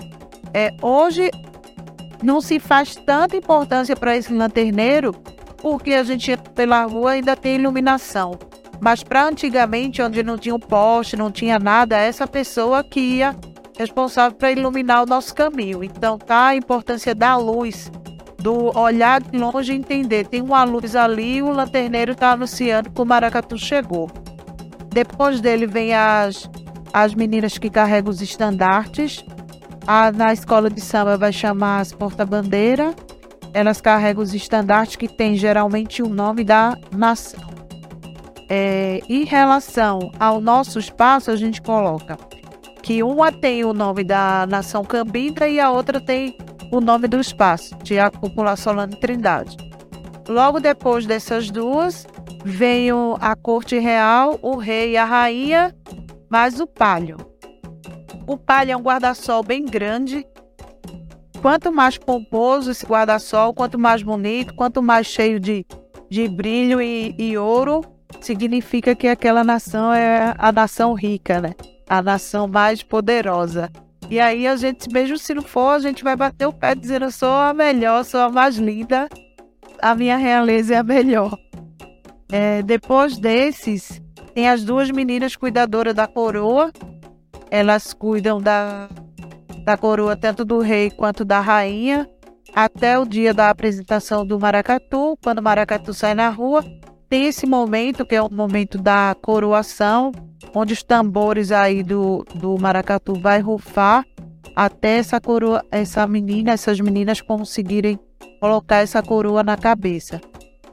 É, 0.52 0.74
hoje 0.82 1.30
não 2.22 2.40
se 2.40 2.58
faz 2.58 2.94
tanta 2.94 3.36
importância 3.36 3.96
para 3.96 4.16
esse 4.16 4.32
lanterneiro, 4.32 5.12
porque 5.58 5.94
a 5.94 6.02
gente 6.02 6.36
pela 6.54 6.84
rua 6.84 7.12
ainda 7.12 7.36
tem 7.36 7.56
iluminação. 7.56 8.38
Mas 8.80 9.02
para 9.02 9.24
antigamente, 9.24 10.02
onde 10.02 10.22
não 10.22 10.36
tinha 10.36 10.54
um 10.54 10.60
poste, 10.60 11.16
não 11.16 11.30
tinha 11.30 11.58
nada, 11.58 11.96
essa 11.96 12.26
pessoa 12.26 12.84
que 12.84 13.00
ia 13.00 13.34
responsável 13.78 14.36
para 14.36 14.52
iluminar 14.52 15.02
o 15.02 15.06
nosso 15.06 15.34
caminho. 15.34 15.82
Então 15.82 16.18
tá 16.18 16.48
a 16.48 16.56
importância 16.56 17.14
da 17.14 17.36
luz, 17.36 17.90
do 18.38 18.76
olhar 18.78 19.20
de 19.20 19.36
longe 19.36 19.72
e 19.72 19.76
entender. 19.76 20.26
Tem 20.26 20.42
uma 20.42 20.64
luz 20.64 20.96
ali 20.96 21.36
e 21.36 21.42
o 21.42 21.50
lanterneiro 21.50 22.12
está 22.12 22.32
anunciando 22.32 22.90
que 22.90 23.00
o 23.00 23.04
maracatu 23.04 23.58
chegou. 23.58 24.10
Depois 24.96 25.42
dele 25.42 25.66
vem 25.66 25.92
as, 25.92 26.48
as 26.90 27.14
meninas 27.14 27.58
que 27.58 27.68
carregam 27.68 28.08
os 28.10 28.22
estandartes. 28.22 29.22
A, 29.86 30.10
na 30.10 30.32
escola 30.32 30.70
de 30.70 30.80
samba 30.80 31.18
vai 31.18 31.34
chamar 31.34 31.80
as 31.80 31.92
porta-bandeira. 31.92 32.94
Elas 33.52 33.78
carregam 33.78 34.22
os 34.22 34.32
estandartes 34.32 34.96
que 34.96 35.06
tem 35.06 35.34
geralmente 35.34 36.02
o 36.02 36.08
nome 36.08 36.44
da 36.44 36.78
nação. 36.90 37.46
É, 38.48 39.02
em 39.06 39.24
relação 39.24 39.98
ao 40.18 40.40
nosso 40.40 40.78
espaço, 40.78 41.30
a 41.30 41.36
gente 41.36 41.60
coloca 41.60 42.16
que 42.82 43.02
uma 43.02 43.30
tem 43.30 43.66
o 43.66 43.74
nome 43.74 44.02
da 44.02 44.46
nação 44.48 44.82
Cambinda 44.82 45.46
e 45.46 45.60
a 45.60 45.70
outra 45.70 46.00
tem 46.00 46.38
o 46.72 46.80
nome 46.80 47.06
do 47.06 47.20
espaço, 47.20 47.76
de 47.82 47.98
a 47.98 48.10
Cúpula 48.10 48.56
Solano 48.56 48.96
Trindade. 48.96 49.58
Logo 50.26 50.58
depois 50.58 51.04
dessas 51.04 51.50
duas, 51.50 52.06
Veio 52.48 53.16
a 53.20 53.34
corte 53.34 53.76
real, 53.76 54.38
o 54.40 54.54
rei 54.54 54.92
e 54.92 54.96
a 54.96 55.04
rainha, 55.04 55.74
mais 56.30 56.60
o 56.60 56.66
palio. 56.66 57.16
O 58.24 58.36
palio 58.36 58.72
é 58.72 58.76
um 58.76 58.82
guarda-sol 58.82 59.42
bem 59.42 59.64
grande. 59.64 60.24
Quanto 61.42 61.72
mais 61.72 61.98
pomposo 61.98 62.70
esse 62.70 62.86
guarda-sol, 62.86 63.52
quanto 63.52 63.76
mais 63.76 64.00
bonito, 64.00 64.54
quanto 64.54 64.80
mais 64.80 65.08
cheio 65.08 65.40
de, 65.40 65.66
de 66.08 66.28
brilho 66.28 66.80
e, 66.80 67.16
e 67.18 67.36
ouro, 67.36 67.80
significa 68.20 68.94
que 68.94 69.08
aquela 69.08 69.42
nação 69.42 69.92
é 69.92 70.32
a 70.38 70.52
nação 70.52 70.94
rica, 70.94 71.40
né? 71.40 71.52
a 71.88 72.00
nação 72.00 72.46
mais 72.46 72.80
poderosa. 72.80 73.72
E 74.08 74.20
aí 74.20 74.46
a 74.46 74.54
gente, 74.54 74.88
mesmo 74.92 75.18
se 75.18 75.34
não 75.34 75.42
for, 75.42 75.70
a 75.70 75.78
gente 75.80 76.04
vai 76.04 76.14
bater 76.14 76.46
o 76.46 76.52
pé 76.52 76.76
dizendo: 76.76 77.10
sou 77.10 77.28
a 77.28 77.52
melhor, 77.52 78.04
sou 78.04 78.20
a 78.20 78.30
mais 78.30 78.56
linda, 78.56 79.08
a 79.82 79.96
minha 79.96 80.16
realeza 80.16 80.76
é 80.76 80.78
a 80.78 80.84
melhor. 80.84 81.36
É, 82.30 82.62
depois 82.62 83.18
desses, 83.18 84.02
tem 84.34 84.48
as 84.48 84.64
duas 84.64 84.90
meninas 84.90 85.36
cuidadoras 85.36 85.94
da 85.94 86.06
coroa. 86.06 86.72
Elas 87.50 87.92
cuidam 87.92 88.40
da, 88.40 88.88
da 89.64 89.76
coroa 89.76 90.16
tanto 90.16 90.44
do 90.44 90.58
rei 90.58 90.90
quanto 90.90 91.24
da 91.24 91.40
rainha 91.40 92.08
até 92.54 92.98
o 92.98 93.04
dia 93.04 93.34
da 93.34 93.50
apresentação 93.50 94.26
do 94.26 94.40
maracatu. 94.40 95.16
Quando 95.22 95.38
o 95.38 95.42
maracatu 95.42 95.92
sai 95.92 96.14
na 96.14 96.28
rua, 96.28 96.64
tem 97.08 97.26
esse 97.26 97.46
momento 97.46 98.04
que 98.04 98.14
é 98.14 98.22
o 98.22 98.32
momento 98.32 98.78
da 98.78 99.14
coroação, 99.22 100.10
onde 100.54 100.72
os 100.72 100.82
tambores 100.82 101.52
aí 101.52 101.82
do, 101.82 102.24
do 102.34 102.58
maracatu 102.58 103.14
vai 103.14 103.40
rufar 103.40 104.04
até 104.54 104.98
essa 104.98 105.20
coroa, 105.20 105.64
essa 105.70 106.06
menina, 106.06 106.52
essas 106.52 106.80
meninas 106.80 107.20
conseguirem 107.20 107.98
colocar 108.40 108.76
essa 108.76 109.02
coroa 109.02 109.42
na 109.42 109.56
cabeça. 109.56 110.20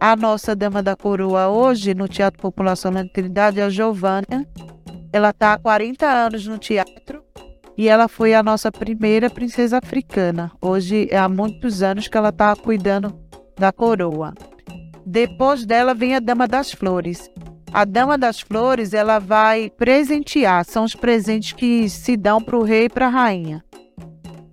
A 0.05 0.17
nossa 0.17 0.53
dama 0.53 0.83
da 0.83 0.97
coroa 0.97 1.47
hoje 1.47 1.93
no 1.93 2.09
Teatro 2.09 2.41
Popular 2.41 2.75
Solano 2.75 3.07
Trindade 3.07 3.61
é 3.61 3.63
a 3.63 3.69
Giovânia. 3.69 4.45
Ela 5.13 5.29
está 5.29 5.53
há 5.53 5.57
40 5.57 6.05
anos 6.05 6.45
no 6.45 6.57
teatro 6.57 7.23
e 7.77 7.87
ela 7.87 8.09
foi 8.09 8.33
a 8.33 8.43
nossa 8.43 8.69
primeira 8.69 9.29
princesa 9.29 9.77
africana. 9.77 10.51
Hoje 10.61 11.07
é 11.09 11.17
há 11.17 11.29
muitos 11.29 11.81
anos 11.81 12.09
que 12.09 12.17
ela 12.17 12.31
está 12.31 12.53
cuidando 12.53 13.17
da 13.57 13.71
coroa. 13.71 14.33
Depois 15.05 15.65
dela 15.65 15.93
vem 15.93 16.15
a 16.15 16.19
Dama 16.19 16.49
das 16.49 16.73
Flores. 16.73 17.31
A 17.71 17.85
Dama 17.85 18.17
das 18.17 18.41
Flores 18.41 18.93
ela 18.93 19.19
vai 19.19 19.69
presentear, 19.69 20.65
são 20.65 20.83
os 20.83 20.93
presentes 20.93 21.53
que 21.53 21.87
se 21.87 22.17
dão 22.17 22.41
para 22.41 22.57
o 22.57 22.63
rei 22.63 22.87
e 22.87 22.89
para 22.89 23.07
a 23.07 23.09
rainha. 23.09 23.63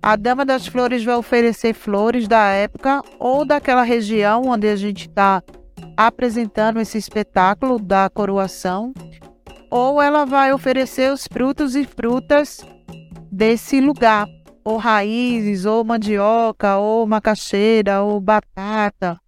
A 0.03 0.15
Dama 0.15 0.43
das 0.43 0.65
Flores 0.65 1.03
vai 1.03 1.15
oferecer 1.15 1.75
flores 1.75 2.27
da 2.27 2.49
época 2.49 3.03
ou 3.19 3.45
daquela 3.45 3.83
região 3.83 4.47
onde 4.47 4.67
a 4.67 4.75
gente 4.75 5.07
está 5.07 5.43
apresentando 5.95 6.79
esse 6.79 6.97
espetáculo 6.97 7.77
da 7.77 8.09
coroação, 8.09 8.93
ou 9.69 10.01
ela 10.01 10.25
vai 10.25 10.51
oferecer 10.51 11.13
os 11.13 11.27
frutos 11.31 11.75
e 11.75 11.85
frutas 11.85 12.65
desse 13.31 13.79
lugar, 13.79 14.27
ou 14.63 14.77
raízes, 14.77 15.65
ou 15.65 15.83
mandioca, 15.83 16.77
ou 16.77 17.05
macaxeira, 17.05 18.01
ou 18.01 18.19
batata, 18.19 19.19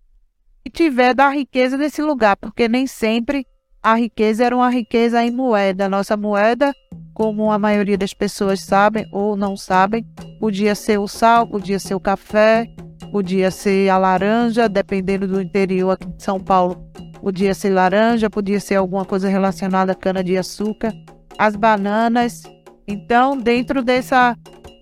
que 0.64 0.72
tiver 0.72 1.14
da 1.14 1.30
riqueza 1.30 1.78
desse 1.78 2.02
lugar, 2.02 2.36
porque 2.36 2.68
nem 2.68 2.88
sempre 2.88 3.46
a 3.82 3.94
riqueza 3.94 4.46
era 4.46 4.56
uma 4.56 4.70
riqueza 4.72 5.24
em 5.24 5.30
moeda. 5.30 5.88
Nossa 5.88 6.18
moeda, 6.18 6.74
como 7.14 7.52
a 7.52 7.60
maioria 7.60 7.98
das 7.98 8.14
pessoas 8.14 8.62
sabem 8.62 9.08
ou 9.12 9.36
não 9.36 9.56
sabem, 9.56 10.06
podia 10.40 10.76
ser 10.76 11.00
o 11.00 11.08
sal, 11.08 11.48
podia 11.48 11.80
ser 11.80 11.96
o 11.96 12.00
café, 12.00 12.68
podia 13.12 13.52
ser 13.52 13.90
a 13.90 13.98
laranja, 13.98 14.68
dependendo 14.68 15.28
do 15.28 15.42
interior 15.42 15.92
aqui 15.92 16.08
de 16.08 16.24
São 16.24 16.40
Paulo. 16.40 16.84
Podia 17.22 17.54
ser 17.54 17.70
laranja, 17.70 18.30
podia 18.30 18.60
ser 18.60 18.76
alguma 18.76 19.06
coisa 19.06 19.30
relacionada 19.30 19.94
à 19.94 19.96
cana-de-açúcar, 19.96 20.92
as 21.38 21.56
bananas. 21.56 22.44
Então, 22.88 23.38
dentro 23.38 23.82
dessa 23.82 24.36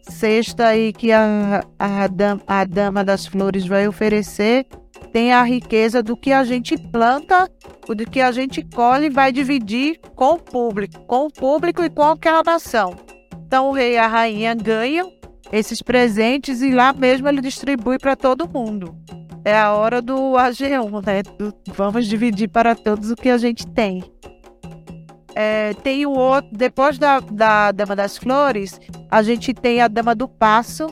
cesta 0.09 0.67
aí 0.67 0.91
que 0.91 1.11
a, 1.11 1.63
a, 1.77 2.09
a 2.47 2.65
dama 2.65 3.03
das 3.03 3.27
flores 3.27 3.67
vai 3.67 3.87
oferecer, 3.87 4.65
tem 5.11 5.33
a 5.33 5.43
riqueza 5.43 6.01
do 6.01 6.15
que 6.15 6.31
a 6.31 6.43
gente 6.43 6.77
planta, 6.77 7.49
do 7.87 8.09
que 8.09 8.21
a 8.21 8.31
gente 8.31 8.63
colhe 8.63 9.07
e 9.07 9.09
vai 9.09 9.31
dividir 9.31 9.99
com 10.15 10.33
o 10.33 10.39
público, 10.39 10.99
com 11.05 11.25
o 11.25 11.31
público 11.31 11.83
e 11.83 11.89
com 11.89 12.03
aquela 12.03 12.43
nação. 12.43 12.95
Então 13.45 13.69
o 13.69 13.73
rei 13.73 13.93
e 13.93 13.97
a 13.97 14.07
rainha 14.07 14.55
ganham 14.55 15.11
esses 15.51 15.81
presentes 15.81 16.61
e 16.61 16.71
lá 16.71 16.93
mesmo 16.93 17.27
ele 17.27 17.41
distribui 17.41 17.99
para 17.99 18.15
todo 18.15 18.49
mundo. 18.49 18.95
É 19.43 19.57
a 19.57 19.73
hora 19.73 20.01
do 20.01 20.33
AG1, 20.33 21.05
né? 21.05 21.23
Do, 21.23 21.53
vamos 21.67 22.07
dividir 22.07 22.47
para 22.47 22.75
todos 22.75 23.11
o 23.11 23.15
que 23.15 23.29
a 23.29 23.37
gente 23.37 23.67
tem. 23.67 24.03
É, 25.33 25.73
tem 25.75 26.05
o 26.05 26.11
outro, 26.11 26.49
depois 26.53 26.97
da, 26.97 27.19
da 27.19 27.71
Dama 27.71 27.95
das 27.95 28.17
Flores, 28.17 28.79
a 29.09 29.23
gente 29.23 29.53
tem 29.53 29.81
a 29.81 29.87
Dama 29.87 30.13
do 30.13 30.27
Passo, 30.27 30.87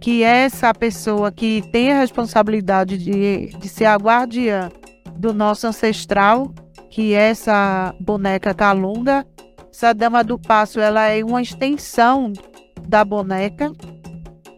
que 0.00 0.22
é 0.22 0.44
essa 0.44 0.72
pessoa 0.72 1.32
que 1.32 1.62
tem 1.72 1.92
a 1.92 2.00
responsabilidade 2.00 2.96
de, 2.98 3.48
de 3.58 3.68
ser 3.68 3.86
a 3.86 3.96
guardiã 3.96 4.70
do 5.16 5.32
nosso 5.32 5.66
ancestral, 5.66 6.52
que 6.90 7.14
é 7.14 7.30
essa 7.30 7.94
boneca 8.00 8.54
Calunga. 8.54 9.26
Essa 9.72 9.92
dama 9.92 10.24
do 10.24 10.38
passo, 10.38 10.80
ela 10.80 11.06
é 11.08 11.22
uma 11.22 11.42
extensão 11.42 12.32
da 12.86 13.04
boneca. 13.04 13.72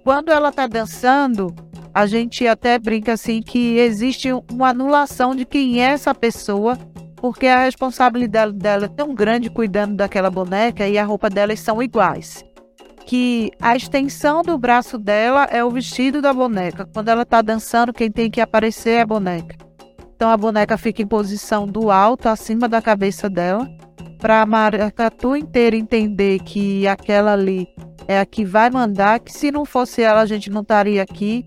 Quando 0.04 0.30
ela 0.30 0.49
está 0.49 0.66
dançando, 0.66 1.54
a 1.92 2.06
gente 2.06 2.47
até 2.47 2.78
brinca 2.78 3.12
assim 3.12 3.42
que 3.42 3.76
existe 3.76 4.28
uma 4.50 4.68
anulação 4.68 5.35
de 5.35 5.44
quem 5.44 5.82
é 5.82 5.90
essa 5.90 6.14
pessoa, 6.14 6.78
porque 7.16 7.47
a 7.47 7.64
responsabilidade 7.64 8.52
dela 8.52 8.87
é 8.87 8.88
tão 8.88 9.14
grande 9.14 9.50
cuidando 9.50 9.97
daquela 9.97 10.30
boneca 10.30 10.88
e 10.88 10.97
a 10.97 11.04
roupa 11.04 11.28
delas 11.28 11.61
são 11.61 11.82
iguais 11.82 12.44
que 13.11 13.50
a 13.61 13.75
extensão 13.75 14.40
do 14.40 14.57
braço 14.57 14.97
dela 14.97 15.43
é 15.50 15.64
o 15.64 15.71
vestido 15.71 16.23
da 16.23 16.33
boneca. 16.33 16.88
Quando 16.95 17.09
ela 17.09 17.23
está 17.23 17.43
dançando, 17.43 17.93
quem 17.93 18.09
tem 18.09 18.31
que 18.31 18.40
aparecer 18.40 18.90
é 18.90 19.00
a 19.00 19.07
boneca. 19.07 19.57
Então 20.14 20.31
a 20.31 20.37
boneca 20.37 20.79
fica 20.79 21.02
em 21.02 21.07
posição 21.09 21.67
do 21.67 21.90
alto, 21.90 22.29
acima 22.29 22.69
da 22.69 22.81
cabeça 22.81 23.29
dela, 23.29 23.69
para 24.21 24.43
a 24.43 24.47
maracatu 24.47 25.35
inteira 25.35 25.75
entender 25.75 26.38
que 26.38 26.87
aquela 26.87 27.33
ali 27.33 27.67
é 28.07 28.21
a 28.21 28.25
que 28.25 28.45
vai 28.45 28.71
mandar, 28.71 29.19
que 29.19 29.33
se 29.33 29.50
não 29.50 29.64
fosse 29.64 30.02
ela 30.02 30.21
a 30.21 30.26
gente 30.26 30.49
não 30.49 30.61
estaria 30.61 31.02
aqui, 31.02 31.45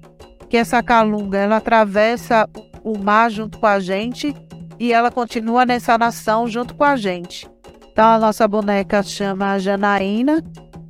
que 0.50 0.58
essa 0.58 0.84
calunga 0.84 1.38
ela 1.38 1.56
atravessa 1.56 2.46
o 2.84 2.98
mar 2.98 3.32
junto 3.32 3.58
com 3.58 3.68
a 3.68 3.80
gente 3.80 4.36
e 4.78 4.92
ela 4.92 5.10
continua 5.10 5.66
nessa 5.66 5.98
nação 5.98 6.46
junto 6.46 6.76
com 6.76 6.84
a 6.84 6.98
gente. 6.98 7.50
Então 7.90 8.06
a 8.06 8.20
nossa 8.20 8.46
boneca 8.50 9.02
chama 9.02 9.58
Janaína 9.60 10.44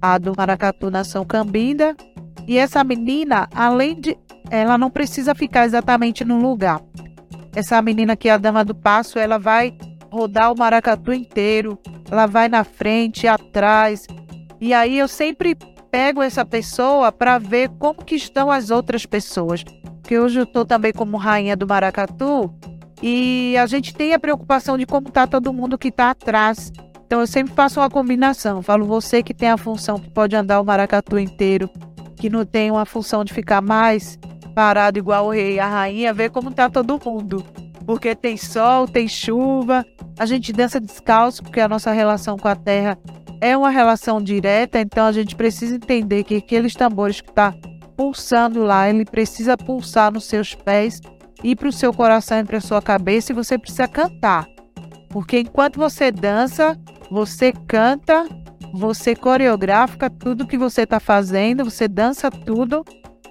a 0.03 0.17
do 0.17 0.33
Maracatu 0.35 0.91
Nação 0.91 1.23
Cambinda. 1.23 1.95
E 2.45 2.57
essa 2.57 2.83
menina, 2.83 3.47
além 3.55 3.95
de. 3.97 4.17
Ela 4.51 4.77
não 4.77 4.89
precisa 4.89 5.33
ficar 5.33 5.65
exatamente 5.65 6.25
no 6.25 6.37
lugar. 6.41 6.81
Essa 7.55 7.81
menina 7.81 8.15
que 8.15 8.27
é 8.27 8.33
a 8.33 8.37
Dama 8.37 8.65
do 8.65 8.75
Passo, 8.75 9.17
ela 9.17 9.39
vai 9.39 9.73
rodar 10.11 10.51
o 10.51 10.57
maracatu 10.57 11.13
inteiro. 11.13 11.79
Ela 12.11 12.25
vai 12.25 12.49
na 12.49 12.65
frente, 12.65 13.25
atrás. 13.25 14.05
E 14.59 14.73
aí 14.73 14.99
eu 14.99 15.07
sempre 15.07 15.55
pego 15.89 16.21
essa 16.21 16.43
pessoa 16.43 17.09
para 17.09 17.37
ver 17.37 17.69
como 17.79 18.03
que 18.03 18.15
estão 18.15 18.51
as 18.51 18.69
outras 18.69 19.05
pessoas. 19.05 19.63
Porque 19.63 20.19
hoje 20.19 20.39
eu 20.39 20.43
estou 20.43 20.65
também 20.65 20.91
como 20.91 21.15
rainha 21.15 21.55
do 21.55 21.65
maracatu 21.65 22.53
e 23.01 23.55
a 23.57 23.65
gente 23.65 23.93
tem 23.93 24.13
a 24.13 24.19
preocupação 24.19 24.77
de 24.77 24.85
como 24.85 25.07
está 25.07 25.25
todo 25.25 25.53
mundo 25.53 25.77
que 25.77 25.87
está 25.87 26.09
atrás. 26.09 26.73
Então 27.05 27.19
eu 27.19 27.27
sempre 27.27 27.53
faço 27.53 27.79
uma 27.79 27.89
combinação. 27.89 28.61
Falo 28.61 28.85
você 28.85 29.21
que 29.21 29.33
tem 29.33 29.49
a 29.49 29.57
função 29.57 29.99
que 29.99 30.09
pode 30.09 30.35
andar 30.35 30.59
o 30.59 30.65
maracatu 30.65 31.19
inteiro, 31.19 31.69
que 32.15 32.29
não 32.29 32.45
tem 32.45 32.71
uma 32.71 32.85
função 32.85 33.23
de 33.23 33.33
ficar 33.33 33.61
mais 33.61 34.17
parado 34.55 34.97
igual 34.97 35.27
o 35.27 35.31
rei 35.31 35.55
e 35.55 35.59
a 35.59 35.67
rainha, 35.67 36.13
ver 36.13 36.29
como 36.29 36.51
tá 36.51 36.69
todo 36.69 36.99
mundo. 37.03 37.43
Porque 37.85 38.15
tem 38.15 38.37
sol, 38.37 38.87
tem 38.87 39.07
chuva, 39.07 39.85
a 40.17 40.25
gente 40.25 40.53
dança 40.53 40.79
descalço, 40.79 41.43
porque 41.43 41.59
a 41.59 41.67
nossa 41.67 41.91
relação 41.91 42.37
com 42.37 42.47
a 42.47 42.55
terra 42.55 42.97
é 43.41 43.57
uma 43.57 43.69
relação 43.69 44.21
direta, 44.21 44.79
então 44.79 45.05
a 45.05 45.11
gente 45.11 45.35
precisa 45.35 45.75
entender 45.75 46.23
que 46.23 46.37
aqueles 46.37 46.73
tambores 46.75 47.19
que 47.19 47.31
tá 47.31 47.53
pulsando 47.97 48.63
lá, 48.63 48.89
ele 48.89 49.03
precisa 49.03 49.57
pulsar 49.57 50.13
nos 50.13 50.25
seus 50.25 50.55
pés, 50.55 51.01
ir 51.43 51.57
para 51.57 51.67
o 51.67 51.73
seu 51.73 51.93
coração 51.93 52.39
e 52.39 52.43
para 52.45 52.57
a 52.57 52.61
sua 52.61 52.81
cabeça, 52.81 53.31
e 53.31 53.35
você 53.35 53.57
precisa 53.57 53.87
cantar. 53.87 54.47
Porque 55.09 55.39
enquanto 55.39 55.77
você 55.77 56.09
dança, 56.09 56.79
você 57.13 57.53
canta, 57.67 58.27
você 58.73 59.15
coreografa 59.15 60.09
tudo 60.09 60.47
que 60.47 60.57
você 60.57 60.81
está 60.81 60.99
fazendo, 60.99 61.63
você 61.63 61.87
dança 61.87 62.31
tudo. 62.31 62.83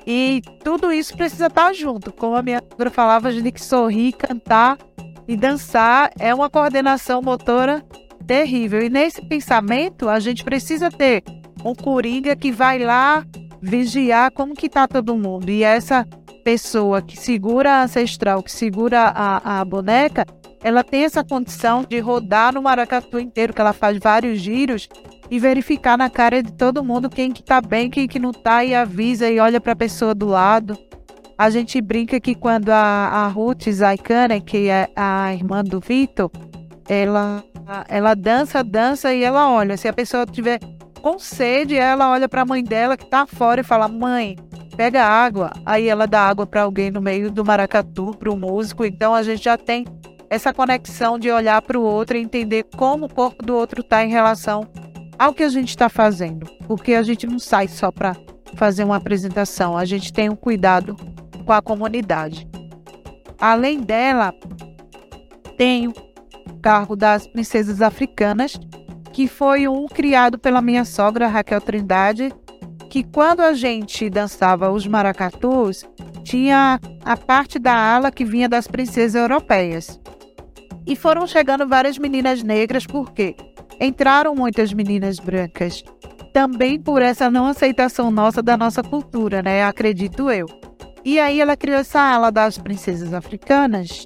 E 0.06 0.40
tudo 0.62 0.92
isso 0.92 1.16
precisa 1.16 1.48
estar 1.48 1.66
tá 1.66 1.72
junto. 1.72 2.12
Como 2.12 2.36
a 2.36 2.42
minha 2.42 2.60
doutora 2.60 2.90
falava, 2.90 3.26
a 3.26 3.32
gente 3.32 3.42
tem 3.42 3.52
que 3.52 3.64
sorrir, 3.64 4.12
cantar 4.12 4.78
e 5.26 5.36
dançar. 5.36 6.12
É 6.16 6.32
uma 6.32 6.48
coordenação 6.48 7.20
motora 7.20 7.84
terrível. 8.24 8.80
E 8.80 8.88
nesse 8.88 9.20
pensamento, 9.20 10.08
a 10.08 10.20
gente 10.20 10.44
precisa 10.44 10.88
ter 10.88 11.24
um 11.64 11.74
coringa 11.74 12.36
que 12.36 12.52
vai 12.52 12.78
lá 12.78 13.24
vigiar 13.60 14.30
como 14.30 14.54
que 14.54 14.66
está 14.66 14.86
todo 14.86 15.16
mundo. 15.16 15.50
E 15.50 15.64
essa 15.64 16.06
pessoa 16.44 17.02
que 17.02 17.16
segura 17.16 17.72
a 17.72 17.82
ancestral, 17.82 18.44
que 18.44 18.52
segura 18.52 19.12
a, 19.12 19.60
a 19.60 19.64
boneca, 19.64 20.24
ela 20.62 20.84
tem 20.84 21.04
essa 21.04 21.24
condição 21.24 21.84
de 21.88 21.98
rodar 21.98 22.54
no 22.54 22.62
maracatu 22.62 23.18
inteiro, 23.18 23.52
que 23.52 23.60
ela 23.60 23.72
faz 23.72 23.98
vários 23.98 24.38
giros 24.40 24.88
e 25.30 25.38
verificar 25.38 25.98
na 25.98 26.08
cara 26.08 26.42
de 26.42 26.52
todo 26.52 26.84
mundo 26.84 27.10
quem 27.10 27.32
que 27.32 27.42
tá 27.42 27.60
bem, 27.60 27.90
quem 27.90 28.06
que 28.06 28.18
não 28.18 28.32
tá 28.32 28.64
e 28.64 28.74
avisa 28.74 29.28
e 29.28 29.40
olha 29.40 29.60
para 29.60 29.72
a 29.72 29.76
pessoa 29.76 30.14
do 30.14 30.26
lado. 30.26 30.78
A 31.36 31.50
gente 31.50 31.80
brinca 31.80 32.20
que 32.20 32.34
quando 32.34 32.70
a, 32.70 32.76
a 32.76 33.28
Ruth 33.28 33.68
Zaikane, 33.68 34.40
que 34.40 34.68
é 34.68 34.88
a 34.94 35.32
irmã 35.34 35.64
do 35.64 35.80
Vitor, 35.80 36.30
ela, 36.88 37.42
ela 37.88 38.14
dança, 38.14 38.62
dança 38.62 39.12
e 39.12 39.24
ela 39.24 39.50
olha. 39.50 39.76
Se 39.76 39.88
a 39.88 39.92
pessoa 39.92 40.26
tiver 40.26 40.60
com 41.00 41.18
sede, 41.18 41.76
ela 41.76 42.10
olha 42.10 42.28
para 42.28 42.42
a 42.42 42.46
mãe 42.46 42.62
dela 42.62 42.96
que 42.96 43.04
está 43.04 43.26
fora 43.26 43.62
e 43.62 43.64
fala: 43.64 43.88
Mãe, 43.88 44.36
pega 44.76 45.04
água. 45.04 45.50
Aí 45.66 45.88
ela 45.88 46.06
dá 46.06 46.20
água 46.20 46.46
para 46.46 46.62
alguém 46.62 46.90
no 46.90 47.00
meio 47.00 47.30
do 47.30 47.44
maracatu, 47.44 48.14
para 48.16 48.30
o 48.30 48.36
músico. 48.36 48.84
Então 48.84 49.14
a 49.14 49.22
gente 49.22 49.42
já 49.42 49.56
tem 49.56 49.84
essa 50.32 50.50
conexão 50.50 51.18
de 51.18 51.30
olhar 51.30 51.60
para 51.60 51.78
o 51.78 51.82
outro 51.82 52.16
e 52.16 52.22
entender 52.22 52.64
como 52.74 53.04
o 53.04 53.14
corpo 53.14 53.44
do 53.44 53.54
outro 53.54 53.82
está 53.82 54.02
em 54.02 54.08
relação 54.08 54.66
ao 55.18 55.34
que 55.34 55.42
a 55.42 55.48
gente 55.50 55.68
está 55.68 55.90
fazendo. 55.90 56.46
Porque 56.66 56.94
a 56.94 57.02
gente 57.02 57.26
não 57.26 57.38
sai 57.38 57.68
só 57.68 57.92
para 57.92 58.16
fazer 58.54 58.82
uma 58.82 58.96
apresentação, 58.96 59.76
a 59.76 59.84
gente 59.84 60.10
tem 60.10 60.30
um 60.30 60.34
cuidado 60.34 60.96
com 61.44 61.52
a 61.52 61.60
comunidade. 61.60 62.48
Além 63.38 63.80
dela, 63.80 64.32
tem 65.58 65.88
o 65.88 65.94
cargo 66.62 66.96
das 66.96 67.26
princesas 67.26 67.82
africanas, 67.82 68.58
que 69.12 69.28
foi 69.28 69.68
um 69.68 69.86
criado 69.86 70.38
pela 70.38 70.62
minha 70.62 70.86
sogra 70.86 71.28
Raquel 71.28 71.60
Trindade, 71.60 72.32
que 72.88 73.02
quando 73.02 73.40
a 73.40 73.52
gente 73.52 74.08
dançava 74.08 74.72
os 74.72 74.86
maracatus, 74.86 75.84
tinha 76.24 76.80
a 77.04 77.16
parte 77.18 77.58
da 77.58 77.74
ala 77.74 78.10
que 78.10 78.24
vinha 78.24 78.48
das 78.48 78.66
princesas 78.66 79.14
europeias. 79.14 80.00
E 80.86 80.96
foram 80.96 81.26
chegando 81.26 81.66
várias 81.66 81.98
meninas 81.98 82.42
negras, 82.42 82.86
porque 82.86 83.36
entraram 83.80 84.34
muitas 84.34 84.72
meninas 84.72 85.18
brancas. 85.18 85.82
Também 86.32 86.80
por 86.80 87.02
essa 87.02 87.30
não 87.30 87.46
aceitação 87.46 88.10
nossa 88.10 88.42
da 88.42 88.56
nossa 88.56 88.82
cultura, 88.82 89.42
né? 89.42 89.64
Acredito 89.64 90.30
eu. 90.30 90.46
E 91.04 91.18
aí 91.18 91.40
ela 91.40 91.56
criou 91.56 91.78
essa 91.78 92.00
ala 92.00 92.30
das 92.30 92.58
princesas 92.58 93.12
africanas 93.12 94.04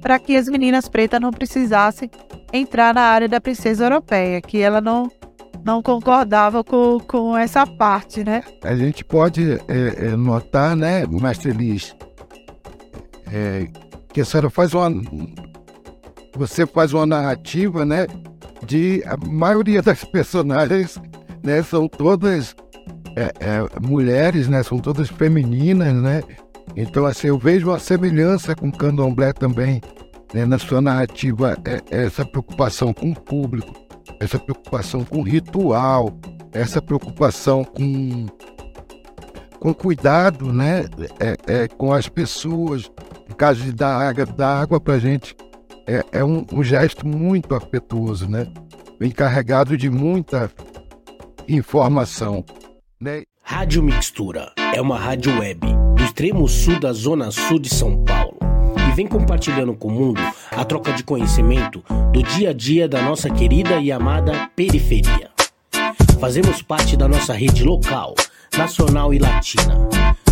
para 0.00 0.18
que 0.18 0.36
as 0.36 0.48
meninas 0.48 0.88
pretas 0.88 1.20
não 1.20 1.30
precisassem 1.30 2.10
entrar 2.52 2.94
na 2.94 3.02
área 3.02 3.28
da 3.28 3.40
princesa 3.40 3.84
europeia, 3.84 4.40
que 4.40 4.58
ela 4.58 4.80
não 4.80 5.10
não 5.64 5.82
concordava 5.82 6.62
com, 6.62 7.00
com 7.00 7.36
essa 7.36 7.66
parte, 7.66 8.22
né? 8.22 8.44
A 8.62 8.76
gente 8.76 9.04
pode 9.04 9.54
é, 9.66 10.06
é, 10.06 10.16
notar, 10.16 10.76
né, 10.76 11.04
mais 11.06 11.38
feliz, 11.38 11.92
é, 13.32 13.66
que 14.12 14.20
a 14.20 14.24
senhora 14.24 14.48
faz 14.48 14.74
uma. 14.74 14.88
Você 16.36 16.66
faz 16.66 16.92
uma 16.92 17.06
narrativa, 17.06 17.84
né? 17.84 18.06
De 18.64 19.02
a 19.06 19.16
maioria 19.16 19.82
das 19.82 20.04
personagens, 20.04 20.98
né? 21.42 21.62
São 21.62 21.88
todas 21.88 22.54
é, 23.16 23.32
é, 23.40 23.80
mulheres, 23.80 24.48
né? 24.48 24.62
São 24.62 24.78
todas 24.78 25.08
femininas, 25.08 25.94
né? 25.94 26.22
Então, 26.76 27.06
assim, 27.06 27.28
eu 27.28 27.38
vejo 27.38 27.68
uma 27.68 27.78
semelhança 27.78 28.54
com 28.54 28.68
o 28.68 28.72
candomblé 28.72 29.32
também, 29.32 29.80
né? 30.34 30.44
na 30.44 30.58
sua 30.58 30.80
narrativa, 30.80 31.56
é, 31.64 31.80
é 31.90 32.04
essa 32.04 32.24
preocupação 32.24 32.92
com 32.92 33.12
o 33.12 33.20
público, 33.20 33.72
essa 34.20 34.38
preocupação 34.38 35.04
com 35.04 35.20
o 35.20 35.22
ritual, 35.22 36.10
essa 36.52 36.82
preocupação 36.82 37.64
com, 37.64 38.26
com 39.58 39.72
cuidado, 39.72 40.52
né? 40.52 40.84
É, 41.18 41.36
é, 41.46 41.68
com 41.68 41.92
as 41.92 42.08
pessoas, 42.08 42.90
no 43.26 43.34
caso 43.34 43.62
de 43.62 43.72
dar 43.72 43.96
água, 43.96 44.26
dar 44.26 44.60
água 44.60 44.78
para 44.78 44.98
gente, 44.98 45.34
é, 45.86 46.04
é 46.12 46.24
um, 46.24 46.44
um 46.52 46.62
gesto 46.62 47.06
muito 47.06 47.54
afetuoso, 47.54 48.28
né? 48.28 48.46
Vem 48.98 49.10
carregado 49.10 49.76
de 49.76 49.88
muita 49.88 50.50
informação. 51.48 52.44
Né? 53.00 53.22
Rádio 53.42 53.82
Mixtura 53.82 54.52
é 54.74 54.80
uma 54.80 54.98
rádio 54.98 55.38
web 55.38 55.60
do 55.94 56.02
extremo 56.02 56.48
sul 56.48 56.80
da 56.80 56.92
zona 56.92 57.30
sul 57.30 57.58
de 57.58 57.68
São 57.68 58.02
Paulo 58.04 58.38
e 58.88 58.94
vem 58.96 59.06
compartilhando 59.06 59.74
com 59.74 59.88
o 59.88 59.92
mundo 59.92 60.20
a 60.50 60.64
troca 60.64 60.92
de 60.92 61.04
conhecimento 61.04 61.84
do 62.12 62.22
dia 62.22 62.50
a 62.50 62.52
dia 62.52 62.88
da 62.88 63.02
nossa 63.02 63.30
querida 63.30 63.76
e 63.76 63.92
amada 63.92 64.50
periferia. 64.56 65.30
Fazemos 66.18 66.62
parte 66.62 66.96
da 66.96 67.06
nossa 67.06 67.34
rede 67.34 67.62
local, 67.62 68.14
nacional 68.56 69.12
e 69.12 69.18
latina. 69.18 69.88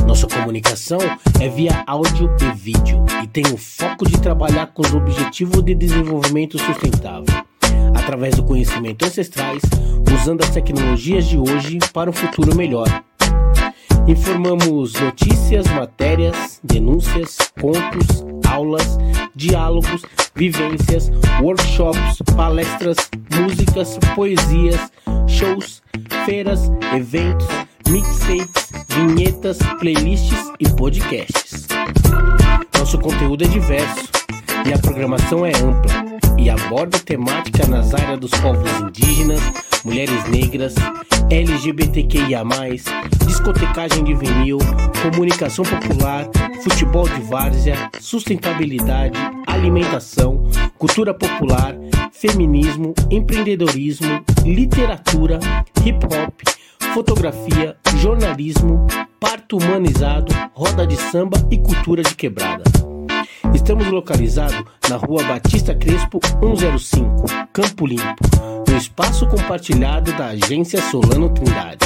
Nossa 0.06 0.26
comunicação 0.26 0.98
é 1.40 1.48
via 1.48 1.82
áudio 1.86 2.30
e 2.40 2.56
vídeo 2.56 3.04
e 3.22 3.26
tem 3.26 3.44
o 3.52 3.56
foco 3.56 4.08
de 4.08 4.20
trabalhar 4.20 4.66
com 4.68 4.82
os 4.82 4.94
objetivos 4.94 5.62
de 5.62 5.74
desenvolvimento 5.74 6.58
sustentável 6.58 7.44
através 7.94 8.34
do 8.34 8.42
conhecimento 8.42 9.04
ancestrais, 9.04 9.62
usando 10.12 10.42
as 10.42 10.50
tecnologias 10.50 11.26
de 11.26 11.38
hoje 11.38 11.78
para 11.92 12.10
um 12.10 12.12
futuro 12.12 12.54
melhor. 12.54 12.86
Informamos 14.06 14.92
notícias, 14.94 15.66
matérias, 15.68 16.60
denúncias, 16.62 17.38
contos, 17.58 18.24
aulas, 18.46 18.98
diálogos, 19.34 20.02
vivências, 20.34 21.10
workshops, 21.40 22.18
palestras, 22.36 22.96
músicas, 23.34 23.98
poesias, 24.14 24.92
shows, 25.26 25.82
feiras, 26.26 26.70
eventos, 26.94 27.48
mixtapes, 27.88 28.72
vinhetas, 28.88 29.58
playlists 29.78 30.52
e 30.60 30.68
podcasts. 30.70 31.66
Nosso 32.78 32.98
conteúdo 32.98 33.44
é 33.44 33.48
diverso 33.48 34.08
e 34.66 34.72
a 34.72 34.78
programação 34.78 35.44
é 35.44 35.50
ampla 35.50 36.04
e 36.38 36.50
aborda 36.50 36.98
temática 36.98 37.66
nas 37.66 37.94
áreas 37.94 38.18
dos 38.18 38.30
povos 38.32 38.70
indígenas, 38.80 39.40
mulheres 39.84 40.24
negras, 40.28 40.74
LGBTQIA, 41.30 42.42
discotecagem 43.26 44.04
de 44.04 44.14
vinil, 44.14 44.58
comunicação 45.02 45.64
popular, 45.64 46.28
futebol 46.62 47.08
de 47.08 47.20
várzea, 47.22 47.90
sustentabilidade, 48.00 49.18
alimentação, 49.46 50.48
cultura 50.78 51.12
popular, 51.12 51.74
feminismo, 52.12 52.94
empreendedorismo, 53.10 54.24
literatura, 54.44 55.38
hip 55.84 56.04
hop, 56.06 56.53
fotografia, 56.94 57.76
jornalismo, 57.98 58.86
parto 59.18 59.56
humanizado, 59.56 60.32
roda 60.52 60.86
de 60.86 60.94
samba 60.94 61.36
e 61.50 61.58
cultura 61.58 62.04
de 62.04 62.14
quebrada. 62.14 62.62
Estamos 63.52 63.88
localizados 63.88 64.62
na 64.88 64.94
rua 64.94 65.24
Batista 65.24 65.74
Crespo 65.74 66.20
105, 66.40 67.24
Campo 67.52 67.84
Limpo, 67.84 68.22
no 68.68 68.76
espaço 68.76 69.26
compartilhado 69.26 70.12
da 70.12 70.26
agência 70.26 70.80
Solano 70.82 71.30
Trindade. 71.30 71.84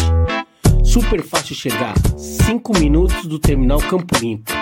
Super 0.85 1.23
fácil 1.23 1.55
chegar, 1.55 1.95
5 2.19 2.79
minutos 2.79 3.25
do 3.25 3.39
terminal 3.39 3.79
Campo 3.79 4.15
Limpo. 4.21 4.53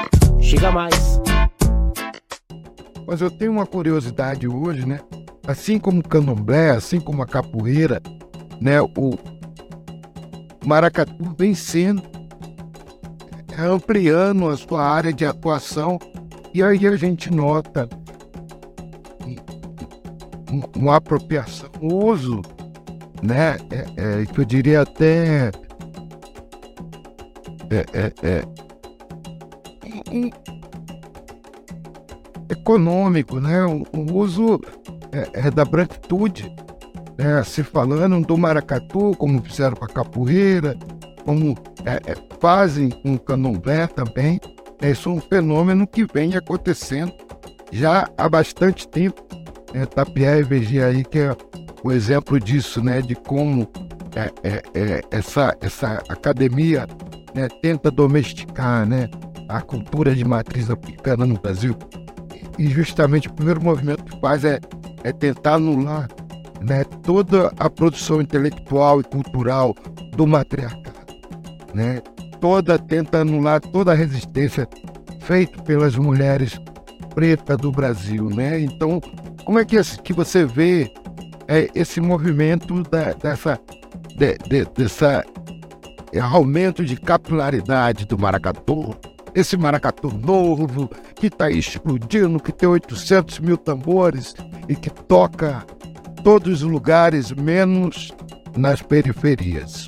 Chega 0.41 0.71
mais! 0.71 1.21
Mas 3.05 3.21
eu 3.21 3.33
tenho 3.33 3.51
uma 3.51 3.67
curiosidade 3.67 4.47
hoje, 4.47 4.87
né? 4.87 5.01
Assim 5.45 5.77
como 5.77 5.99
o 5.99 6.09
candomblé, 6.09 6.71
assim 6.71 7.01
como 7.01 7.21
a 7.21 7.27
capoeira, 7.27 8.01
né? 8.61 8.81
O 8.81 9.36
maracatu 10.67 11.35
vem 11.39 11.55
sendo 11.55 12.03
é, 13.57 13.63
ampliando 13.63 14.49
a 14.49 14.57
sua 14.57 14.83
área 14.83 15.13
de 15.13 15.25
atuação 15.25 15.99
e 16.53 16.63
aí 16.63 16.87
a 16.87 16.97
gente 16.97 17.33
nota 17.33 17.89
uma 20.75 20.97
apropriação, 20.97 21.71
um 21.81 21.95
uso, 22.07 22.43
né? 23.23 23.57
É, 23.71 23.87
é, 23.97 24.27
eu 24.37 24.45
diria 24.45 24.83
até 24.83 25.51
é, 27.71 27.85
é, 27.93 28.13
é, 28.23 28.43
econômico, 32.49 33.39
né? 33.39 33.65
Um, 33.67 33.85
um 33.93 34.15
uso 34.15 34.61
da 35.55 35.65
branquitude, 35.65 36.55
né? 37.17 37.43
Se 37.45 37.63
falando 37.63 38.25
do 38.25 38.37
maracatu, 38.37 39.13
como 39.17 39.43
fizeram 39.43 39.77
com 39.77 39.85
a 39.85 39.89
capoeira, 39.89 40.77
como 41.25 41.57
fazem 42.41 42.91
com 42.91 43.15
o 43.15 43.19
candomblé 43.19 43.87
também. 43.87 44.41
Isso 44.83 45.09
é 45.09 45.13
um 45.13 45.21
fenômeno 45.21 45.87
que 45.87 46.07
vem 46.13 46.37
acontecendo 46.37 47.13
já 47.73 48.09
há 48.17 48.29
bastante 48.29 48.87
tempo. 48.89 49.25
É, 49.75 49.85
Tapié 49.85 50.39
e 50.39 50.43
VG 50.43 50.83
aí 50.83 51.05
que 51.05 51.19
é 51.19 51.37
o 51.83 51.93
exemplo 51.93 52.39
disso, 52.39 52.83
né? 52.83 53.01
De 53.01 53.15
como 53.15 53.69
é, 54.15 54.31
é, 54.43 54.63
é, 54.75 55.01
essa, 55.11 55.57
essa 55.61 56.03
academia 56.09 56.87
né, 57.35 57.49
tenta 57.61 57.91
domesticar 57.91 58.87
né, 58.87 59.11
a 59.47 59.61
cultura 59.61 60.15
de 60.15 60.25
matriz 60.25 60.71
africana 60.71 61.27
no 61.27 61.39
Brasil. 61.39 61.77
E 62.59 62.67
justamente 62.69 63.29
o 63.29 63.33
primeiro 63.35 63.63
movimento 63.63 64.05
que 64.05 64.19
faz 64.19 64.43
é, 64.45 64.59
é 65.05 65.13
tentar 65.13 65.55
anular 65.55 66.09
né, 66.61 66.85
toda 67.03 67.53
a 67.59 67.69
produção 67.69 68.21
intelectual 68.21 69.01
e 69.01 69.05
cultural 69.05 69.75
do 70.17 70.27
matriarcado. 70.27 70.97
Né? 71.75 72.01
toda, 72.37 72.79
tenta 72.79 73.19
anular 73.19 73.61
toda 73.61 73.93
a 73.93 73.95
resistência 73.95 74.69
feita 75.21 75.61
pelas 75.63 75.97
mulheres 75.97 76.61
pretas 77.15 77.57
do 77.57 77.73
Brasil, 77.73 78.29
né? 78.31 78.61
Então, 78.61 79.01
como 79.45 79.59
é 79.59 79.65
que, 79.65 79.77
que 80.03 80.13
você 80.13 80.45
vê 80.45 80.93
é, 81.49 81.69
esse 81.75 82.01
movimento 82.01 82.83
da, 82.85 83.13
dessa, 83.15 83.59
de, 84.17 84.39
de, 84.39 84.65
dessa 84.77 85.25
é, 86.13 86.21
aumento 86.21 86.85
de 86.85 86.97
capilaridade 86.97 88.05
do 88.07 88.19
maracatu, 88.19 88.95
esse 89.35 89.57
maracatu 89.57 90.09
novo 90.09 90.91
que 91.15 91.27
está 91.27 91.51
explodindo, 91.51 92.41
que 92.41 92.53
tem 92.53 92.69
800 92.69 93.41
mil 93.41 93.57
tambores, 93.57 94.35
e 94.69 94.75
que 94.75 94.91
toca 94.91 95.65
todos 96.27 96.61
os 96.61 96.69
lugares, 96.69 97.31
menos 97.31 98.13
nas 98.57 98.83
periferias. 98.83 99.87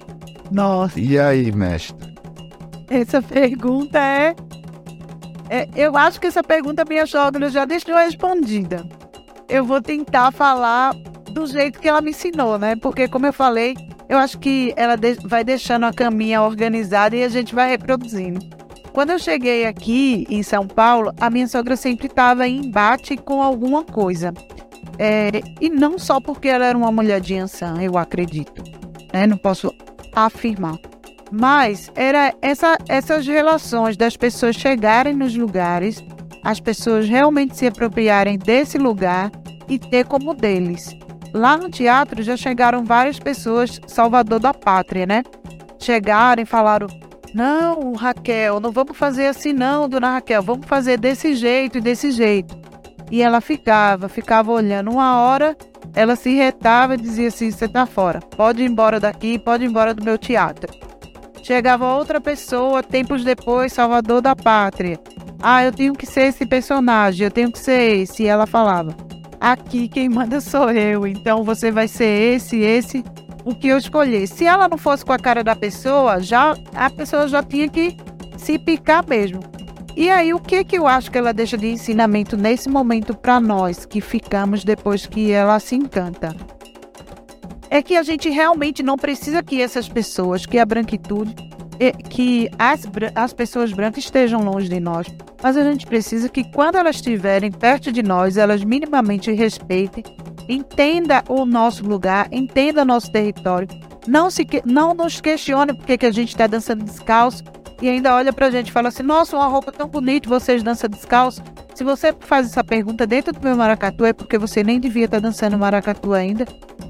Nossa. 0.53 1.01
E 1.01 1.18
aí, 1.18 1.51
mestre? 1.51 2.14
Essa 2.88 3.20
pergunta 3.20 3.98
é... 3.98 4.37
é. 5.51 5.68
Eu 5.74 5.96
acho 5.96 6.20
que 6.20 6.29
essa 6.29 6.40
pergunta 6.40 6.85
minha 6.88 7.07
sogra 7.07 7.51
já 7.51 7.64
deixou 7.64 7.96
respondida. 7.96 8.88
Eu 9.48 9.64
vou 9.64 9.83
tentar 9.83 10.31
falar 10.31 10.94
do 11.33 11.44
jeito 11.44 11.81
que 11.81 11.88
ela 11.88 12.01
me 12.01 12.11
ensinou, 12.11 12.57
né? 12.57 12.77
Porque, 12.77 13.09
como 13.09 13.27
eu 13.27 13.33
falei, 13.33 13.74
eu 14.09 14.16
acho 14.16 14.38
que 14.38 14.72
ela 14.77 14.94
vai 15.24 15.42
deixando 15.42 15.87
a 15.87 15.92
caminha 15.92 16.40
organizada 16.40 17.16
e 17.16 17.24
a 17.24 17.29
gente 17.29 17.53
vai 17.53 17.68
reproduzindo. 17.68 18.38
Quando 18.92 19.11
eu 19.11 19.18
cheguei 19.18 19.66
aqui 19.66 20.24
em 20.31 20.44
São 20.44 20.68
Paulo, 20.68 21.12
a 21.20 21.29
minha 21.31 21.48
sogra 21.48 21.74
sempre 21.74 22.07
estava 22.07 22.46
em 22.46 22.66
embate 22.66 23.16
com 23.16 23.42
alguma 23.42 23.83
coisa. 23.83 24.33
É, 24.98 25.30
e 25.61 25.70
não 25.70 25.98
só 25.98 26.20
porque 26.20 26.48
ela 26.48 26.66
era 26.66 26.76
uma 26.76 26.90
mulher 26.90 27.20
de 27.20 27.37
Ansan, 27.37 27.80
eu 27.80 27.96
acredito. 27.96 28.62
Né? 29.12 29.26
Não 29.26 29.37
posso 29.37 29.72
afirmar. 30.14 30.76
Mas 31.30 31.92
era 31.94 32.34
essa, 32.40 32.76
essas 32.88 33.26
relações 33.26 33.96
das 33.96 34.16
pessoas 34.16 34.56
chegarem 34.56 35.14
nos 35.14 35.34
lugares, 35.37 36.02
as 36.42 36.58
pessoas 36.58 37.08
realmente 37.08 37.56
se 37.56 37.66
apropriarem 37.66 38.38
desse 38.38 38.78
lugar 38.78 39.30
e 39.68 39.78
ter 39.78 40.06
como 40.06 40.34
deles. 40.34 40.96
Lá 41.34 41.56
no 41.56 41.68
teatro 41.68 42.22
já 42.22 42.37
chegaram 42.37 42.84
várias 42.84 43.18
pessoas, 43.18 43.78
salvador 43.87 44.40
da 44.40 44.54
pátria, 44.54 45.06
né? 45.06 45.22
Chegaram 45.78 46.42
e 46.42 46.46
falaram: 46.46 46.87
Não, 47.34 47.92
Raquel, 47.92 48.61
não 48.61 48.72
vamos 48.72 48.96
fazer 48.96 49.26
assim, 49.26 49.52
não, 49.52 49.88
dona 49.88 50.14
Raquel, 50.14 50.42
vamos 50.42 50.66
fazer 50.66 50.98
desse 50.98 51.34
jeito 51.34 51.78
e 51.78 51.80
desse 51.82 52.11
jeito. 52.11 52.56
E 53.11 53.23
ela 53.23 53.40
ficava, 53.40 54.09
ficava 54.09 54.53
olhando 54.53 54.90
uma 54.90 55.21
hora, 55.21 55.57
ela 55.94 56.16
se 56.16 56.35
retava 56.35 56.94
e 56.94 56.99
dizia 56.99 57.29
assim: 57.29 57.51
Você 57.51 57.68
tá 57.68 57.87
fora, 57.87 58.21
pode 58.21 58.62
ir 58.62 58.66
embora 58.66 59.01
daqui, 59.01 59.38
pode 59.38 59.64
ir 59.64 59.68
embora 59.68 59.94
do 59.94 60.05
meu 60.05 60.18
teatro. 60.18 60.73
Chegava 61.42 61.94
outra 61.94 62.21
pessoa, 62.21 62.83
tempos 62.83 63.25
depois, 63.25 63.73
salvador 63.73 64.21
da 64.21 64.37
pátria. 64.37 65.01
Ah, 65.40 65.64
eu 65.64 65.73
tenho 65.73 65.94
que 65.94 66.05
ser 66.05 66.23
esse 66.27 66.44
personagem, 66.44 67.25
eu 67.25 67.31
tenho 67.31 67.51
que 67.51 67.59
ser 67.59 68.01
esse. 68.01 68.25
E 68.25 68.27
ela 68.27 68.47
falava: 68.47 68.94
Aqui 69.40 69.88
quem 69.88 70.09
manda 70.09 70.40
sou 70.40 70.71
eu, 70.71 71.07
então 71.07 71.44
você 71.44 71.71
vai 71.71 71.88
ser 71.88 72.35
esse, 72.35 72.59
esse, 72.59 73.05
o 73.44 73.55
que 73.55 73.68
eu 73.68 73.79
escolher. 73.79 74.27
Se 74.27 74.44
ela 74.44 74.68
não 74.68 74.77
fosse 74.77 75.05
com 75.05 75.12
a 75.12 75.18
cara 75.18 75.42
da 75.42 75.55
pessoa, 75.55 76.21
já 76.21 76.57
a 76.75 76.90
pessoa 76.90 77.29
já 77.29 77.42
tinha 77.42 77.68
que 77.68 77.97
se 78.37 78.59
picar 78.59 79.07
mesmo. 79.09 79.40
E 79.98 80.08
aí, 80.11 80.32
o 80.32 80.38
que 80.38 80.62
que 80.62 80.78
eu 80.78 80.87
acho 80.87 81.11
que 81.11 81.18
ela 81.18 81.32
deixa 81.32 81.58
de 81.58 81.66
ensinamento 81.66 82.37
nesse 82.37 82.68
momento 82.68 83.14
para 83.14 83.40
nós 83.40 83.84
que 83.84 84.00
ficamos 84.00 84.62
depois 84.62 85.06
que 85.06 85.32
ela 85.32 85.58
se 85.58 85.74
encanta? 85.74 86.37
é 87.70 87.82
que 87.82 87.96
a 87.96 88.02
gente 88.02 88.28
realmente 88.28 88.82
não 88.82 88.96
precisa 88.96 89.42
que 89.42 89.61
essas 89.61 89.88
pessoas, 89.88 90.46
que 90.46 90.58
a 90.58 90.64
branquitude, 90.64 91.34
que 92.08 92.48
as, 92.58 92.82
as 93.14 93.32
pessoas 93.32 93.72
brancas 93.72 94.04
estejam 94.04 94.42
longe 94.42 94.68
de 94.68 94.80
nós, 94.80 95.06
mas 95.42 95.56
a 95.56 95.62
gente 95.62 95.87
precisa 95.87 96.28
que 96.28 96.44
quando 96.52 96.76
elas 96.76 96.96
estiverem 96.96 97.52
perto 97.52 97.92
de 97.92 98.02
nós, 98.02 98.37
elas 98.37 98.64
minimamente 98.64 99.30
respeitem, 99.32 100.02
entenda 100.48 101.22
o 101.28 101.44
nosso 101.44 101.84
lugar, 101.84 102.28
entenda 102.32 102.84
nosso 102.84 103.12
território, 103.12 103.68
não 104.06 104.30
se 104.30 104.46
não 104.64 104.94
nos 104.94 105.20
questione 105.20 105.74
porque 105.74 105.98
que 105.98 106.06
a 106.06 106.11
gente 106.11 106.30
está 106.30 106.46
dançando 106.46 106.84
descalço 106.84 107.44
e 107.81 107.88
ainda 107.88 108.14
olha 108.14 108.33
pra 108.33 108.51
gente 108.51 108.69
e 108.69 108.73
fala 108.73 108.88
assim: 108.88 109.03
"Nossa, 109.03 109.37
uma 109.37 109.47
roupa 109.47 109.73
tão 109.73 109.88
bonita, 109.88 110.29
vocês 110.29 110.62
dançam 110.62 110.88
descalço". 110.88 111.43
Se 111.75 111.85
você 111.85 112.14
faz 112.21 112.47
essa 112.47 112.64
pergunta 112.64 113.07
dentro 113.07 113.33
do 113.33 113.41
meu 113.41 113.57
maracatu 113.57 114.05
é 114.05 114.12
porque 114.12 114.37
você 114.37 114.64
nem 114.64 114.81
devia 114.81 115.05
estar 115.05 115.21
tá 115.21 115.29
dançando 115.29 115.57
maracatu 115.59 116.12
ainda 116.12 116.45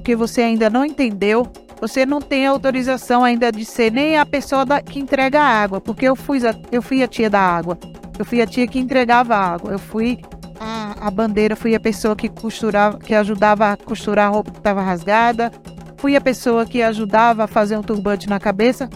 porque 0.09 0.15
você 0.15 0.41
ainda 0.41 0.69
não 0.71 0.83
entendeu, 0.85 1.45
você 1.79 2.05
não 2.05 2.19
tem 2.19 2.47
autorização 2.47 3.23
ainda 3.23 3.51
de 3.51 3.63
ser 3.63 3.91
nem 3.91 4.17
a 4.17 4.25
pessoa 4.25 4.65
da, 4.65 4.81
que 4.81 4.99
entrega 4.99 5.39
a 5.39 5.45
água, 5.45 5.79
porque 5.79 6.05
eu 6.05 6.15
fui, 6.15 6.39
a, 6.47 6.55
eu 6.71 6.81
fui 6.81 7.03
a 7.03 7.07
tia 7.07 7.29
da 7.29 7.39
água, 7.39 7.77
eu 8.17 8.25
fui 8.25 8.41
a 8.41 8.47
tia 8.47 8.65
que 8.65 8.79
entregava 8.79 9.35
a 9.35 9.53
água, 9.53 9.71
eu 9.71 9.77
fui 9.77 10.19
a, 10.59 11.07
a 11.07 11.11
bandeira, 11.11 11.55
fui 11.55 11.75
a 11.75 11.79
pessoa 11.79 12.15
que 12.15 12.27
costurava, 12.27 12.97
que 12.97 13.13
ajudava 13.13 13.71
a 13.71 13.77
costurar 13.77 14.27
a 14.27 14.29
roupa 14.29 14.51
que 14.51 14.57
estava 14.57 14.81
rasgada, 14.81 15.51
fui 15.97 16.15
a 16.15 16.21
pessoa 16.21 16.65
que 16.65 16.81
ajudava 16.81 17.43
a 17.43 17.47
fazer 17.47 17.77
um 17.77 17.83
turbante 17.83 18.27
na 18.27 18.39
cabeça 18.39 18.89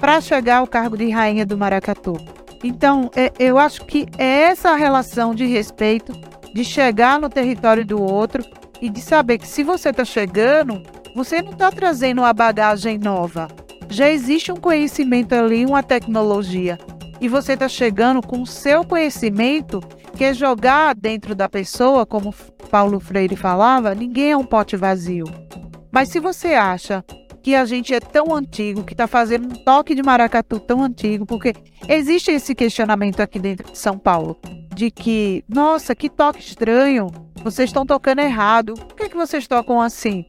para 0.00 0.20
chegar 0.20 0.56
ao 0.56 0.66
cargo 0.66 0.96
de 0.96 1.10
rainha 1.10 1.44
do 1.44 1.58
maracatu. 1.58 2.16
Então, 2.64 3.10
é, 3.14 3.32
eu 3.38 3.58
acho 3.58 3.84
que 3.84 4.06
é 4.18 4.42
essa 4.42 4.74
relação 4.74 5.34
de 5.34 5.46
respeito, 5.46 6.12
de 6.54 6.64
chegar 6.64 7.20
no 7.20 7.28
território 7.28 7.84
do 7.84 8.02
outro 8.02 8.42
e 8.80 8.88
de 8.88 9.00
saber 9.00 9.38
que 9.38 9.46
se 9.46 9.62
você 9.62 9.90
está 9.90 10.04
chegando, 10.04 10.82
você 11.14 11.42
não 11.42 11.52
está 11.52 11.70
trazendo 11.70 12.22
uma 12.22 12.32
bagagem 12.32 12.98
nova. 12.98 13.48
Já 13.88 14.08
existe 14.08 14.50
um 14.50 14.56
conhecimento 14.56 15.34
ali, 15.34 15.66
uma 15.66 15.82
tecnologia. 15.82 16.78
E 17.20 17.28
você 17.28 17.52
está 17.52 17.68
chegando 17.68 18.22
com 18.22 18.40
o 18.40 18.46
seu 18.46 18.84
conhecimento, 18.84 19.80
que 20.16 20.24
é 20.24 20.32
jogar 20.32 20.94
dentro 20.94 21.34
da 21.34 21.48
pessoa, 21.48 22.06
como 22.06 22.34
Paulo 22.70 23.00
Freire 23.00 23.36
falava, 23.36 23.94
ninguém 23.94 24.30
é 24.30 24.36
um 24.36 24.44
pote 24.44 24.76
vazio. 24.76 25.24
Mas 25.90 26.08
se 26.08 26.20
você 26.20 26.54
acha 26.54 27.04
que 27.42 27.54
a 27.54 27.64
gente 27.64 27.94
é 27.94 28.00
tão 28.00 28.34
antigo, 28.34 28.84
que 28.84 28.92
está 28.92 29.06
fazendo 29.06 29.46
um 29.46 29.64
toque 29.64 29.94
de 29.94 30.02
maracatu 30.02 30.60
tão 30.60 30.82
antigo, 30.82 31.24
porque 31.24 31.54
existe 31.88 32.30
esse 32.30 32.54
questionamento 32.54 33.20
aqui 33.20 33.38
dentro 33.38 33.70
de 33.70 33.78
São 33.78 33.98
Paulo, 33.98 34.38
de 34.74 34.90
que, 34.90 35.44
nossa, 35.48 35.94
que 35.94 36.08
toque 36.08 36.40
estranho, 36.40 37.08
vocês 37.42 37.70
estão 37.70 37.86
tocando 37.86 38.20
errado. 38.20 38.74
Por 38.74 38.94
que, 38.94 39.08
que 39.08 39.16
vocês 39.16 39.46
tocam 39.46 39.80
assim? 39.80 40.24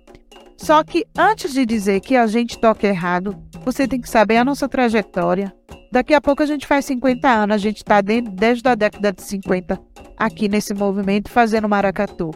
Só 0.61 0.83
que 0.83 1.05
antes 1.17 1.53
de 1.53 1.65
dizer 1.65 2.01
que 2.01 2.15
a 2.15 2.27
gente 2.27 2.59
toca 2.59 2.85
errado, 2.87 3.35
você 3.65 3.87
tem 3.87 3.99
que 3.99 4.07
saber 4.07 4.37
a 4.37 4.45
nossa 4.45 4.69
trajetória. 4.69 5.51
Daqui 5.91 6.13
a 6.13 6.21
pouco 6.21 6.43
a 6.43 6.45
gente 6.45 6.67
faz 6.67 6.85
50 6.85 7.27
anos, 7.27 7.55
a 7.55 7.57
gente 7.57 7.77
está 7.77 7.99
desde 7.99 8.69
a 8.69 8.75
década 8.75 9.11
de 9.11 9.23
50 9.23 9.79
aqui 10.15 10.47
nesse 10.47 10.75
movimento 10.75 11.31
fazendo 11.31 11.67
maracatu. 11.67 12.29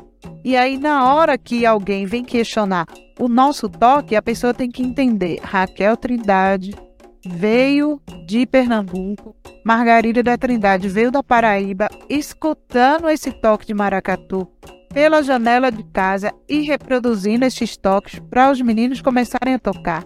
E 0.43 0.57
aí, 0.57 0.77
na 0.77 1.13
hora 1.13 1.37
que 1.37 1.67
alguém 1.67 2.07
vem 2.07 2.23
questionar 2.23 2.87
o 3.19 3.27
nosso 3.27 3.69
toque, 3.69 4.15
a 4.15 4.21
pessoa 4.23 4.55
tem 4.55 4.71
que 4.71 4.81
entender. 4.81 5.39
Raquel 5.43 5.95
Trindade 5.95 6.73
veio 7.23 8.01
de 8.25 8.45
Pernambuco, 8.47 9.35
Margarida 9.63 10.23
da 10.23 10.35
Trindade 10.35 10.89
veio 10.89 11.11
da 11.11 11.21
Paraíba, 11.21 11.87
escutando 12.09 13.07
esse 13.07 13.31
toque 13.31 13.67
de 13.67 13.73
maracatu 13.73 14.47
pela 14.93 15.23
janela 15.23 15.71
de 15.71 15.83
casa 15.83 16.33
e 16.47 16.61
reproduzindo 16.61 17.45
esses 17.45 17.75
toques 17.75 18.19
para 18.29 18.51
os 18.51 18.61
meninos 18.61 19.01
começarem 19.01 19.53
a 19.53 19.59
tocar. 19.59 20.05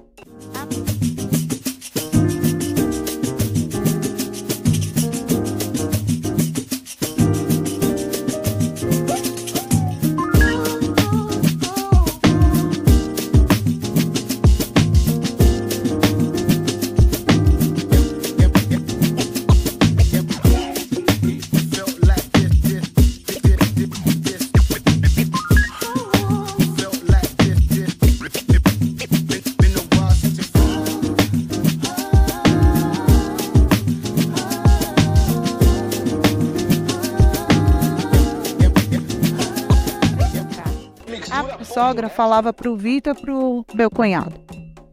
Sogra 41.89 42.07
falava 42.07 42.53
pro 42.53 42.77
Vitor 42.77 43.15
e 43.17 43.21
pro 43.21 43.65
meu 43.73 43.89
cunhado. 43.89 44.39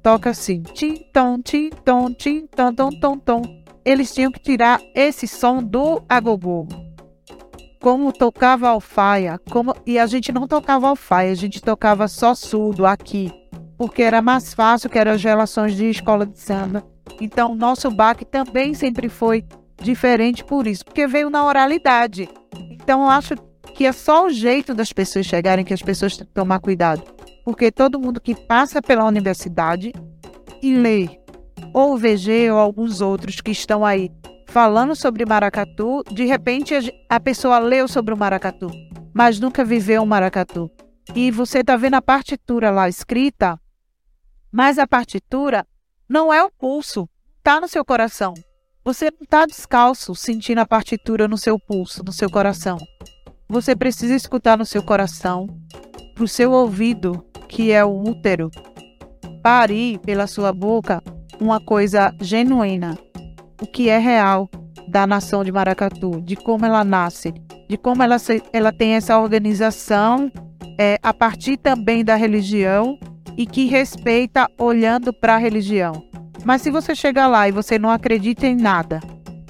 Toca 0.03 0.31
assim, 0.31 0.63
tim, 0.63 0.95
tom, 1.13 1.43
tim, 1.43 1.69
tom, 1.85 2.11
tim, 2.11 2.47
tom, 2.47 2.73
tom, 2.73 2.91
tom, 2.91 3.19
tom. 3.19 3.43
Eles 3.85 4.15
tinham 4.15 4.33
que 4.33 4.41
tirar 4.41 4.81
esse 4.95 5.29
som 5.29 5.63
do 5.63 6.03
agogô. 6.09 6.67
Como 7.81 8.13
tocava 8.13 8.69
alfaia, 8.69 9.39
como... 9.51 9.75
e 9.85 9.99
a 9.99 10.07
gente 10.07 10.33
não 10.33 10.49
tocava 10.49 10.89
alfaia, 10.89 11.31
a 11.31 11.35
gente 11.35 11.61
tocava 11.61 12.09
só 12.09 12.35
surdo 12.35 12.87
aqui, 12.87 13.31
porque 13.77 14.03
era 14.03 14.23
mais 14.23 14.55
fácil 14.55 14.89
que 14.89 14.99
eram 14.99 15.13
as 15.13 15.23
relações 15.23 15.77
de 15.77 15.91
escola 15.91 16.25
de 16.25 16.39
samba. 16.39 16.83
Então, 17.21 17.55
nosso 17.55 17.91
baque 17.91 18.25
também 18.25 18.73
sempre 18.73 19.11
foi 19.11 19.45
diferente 19.83 20.43
por 20.43 20.67
isso, 20.67 20.85
porque 20.85 21.07
veio 21.07 21.29
na 21.29 21.45
oralidade. 21.45 22.27
Então, 22.71 23.09
acho 23.09 23.37
que 23.75 23.85
é 23.85 23.93
só 23.93 24.27
o 24.27 24.31
jeito 24.31 24.75
das 24.75 24.93
pessoas 24.93 25.27
chegarem 25.27 25.65
que 25.65 25.75
as 25.75 25.83
pessoas 25.83 26.17
têm 26.17 26.27
que 26.27 26.33
tomar 26.33 26.61
cuidado. 26.61 27.03
Porque 27.45 27.71
todo 27.71 28.01
mundo 28.01 28.21
que 28.21 28.35
passa 28.35 28.81
pela 28.83 29.05
universidade 29.05 29.93
e 30.63 30.75
lê, 30.75 31.21
ou 31.73 31.95
o 31.95 31.99
VG 31.99 32.51
ou 32.51 32.59
alguns 32.59 33.01
outros 33.01 33.41
que 33.41 33.51
estão 33.51 33.85
aí 33.85 34.11
falando 34.47 34.97
sobre 34.97 35.27
maracatu, 35.27 36.03
de 36.11 36.25
repente 36.25 36.75
a 37.09 37.21
pessoa 37.21 37.59
leu 37.59 37.87
sobre 37.87 38.15
o 38.15 38.17
maracatu. 38.17 38.71
mas 39.13 39.41
nunca 39.41 39.65
viveu 39.65 40.03
um 40.03 40.07
maracatu. 40.07 40.71
E 41.15 41.31
você 41.31 41.61
está 41.61 41.75
vendo 41.75 41.95
a 41.95 42.03
partitura 42.03 42.71
lá 42.71 42.87
escrita, 42.87 43.59
mas 44.53 44.79
a 44.79 44.87
partitura 44.87 45.67
não 46.07 46.31
é 46.33 46.43
o 46.45 46.51
pulso, 46.51 47.09
está 47.39 47.59
no 47.59 47.67
seu 47.67 47.83
coração. 47.83 48.35
Você 48.85 49.11
não 49.11 49.23
está 49.23 49.47
descalço 49.47 50.15
sentindo 50.15 50.59
a 50.59 50.67
partitura 50.67 51.27
no 51.27 51.39
seu 51.39 51.59
pulso, 51.59 52.03
no 52.05 52.13
seu 52.13 52.29
coração. 52.31 52.77
Você 53.49 53.77
precisa 53.77 54.15
escutar 54.15 54.59
no 54.59 54.67
seu 54.67 54.83
coração, 54.83 55.47
para 56.15 56.25
o 56.25 56.29
seu 56.29 56.51
ouvido, 56.51 57.25
que 57.49 57.71
é 57.71 57.85
o 57.85 58.03
útero, 58.03 58.51
parir 59.41 59.99
pela 60.01 60.27
sua 60.27 60.53
boca 60.53 61.01
uma 61.41 61.61
coisa 61.61 62.13
genuína, 62.21 62.99
o 63.63 63.67
que 63.67 63.89
é 63.89 63.99
real 63.99 64.51
da 64.89 65.07
nação 65.07 65.45
de 65.45 65.53
Maracatu, 65.53 66.21
de 66.23 66.35
como 66.35 66.67
ela 66.67 66.83
nasce, 66.83 67.33
de 67.69 67.77
como 67.77 68.03
ela, 68.03 68.19
se, 68.19 68.43
ela 68.53 68.73
tem 68.73 68.95
essa 68.95 69.17
organização 69.17 70.31
é, 70.77 70.99
a 71.01 71.15
partir 71.15 71.57
também 71.57 72.05
da 72.05 72.17
religião 72.17 72.99
e 73.37 73.47
que 73.47 73.67
respeita 73.67 74.51
olhando 74.59 75.13
para 75.13 75.35
a 75.35 75.39
religião. 75.39 76.05
Mas 76.45 76.63
se 76.63 76.71
você 76.71 76.97
chega 76.97 77.29
lá 77.29 77.49
e 77.49 77.53
você 77.53 77.79
não 77.79 77.91
acredita 77.91 78.47
em 78.47 78.57
nada 78.57 79.01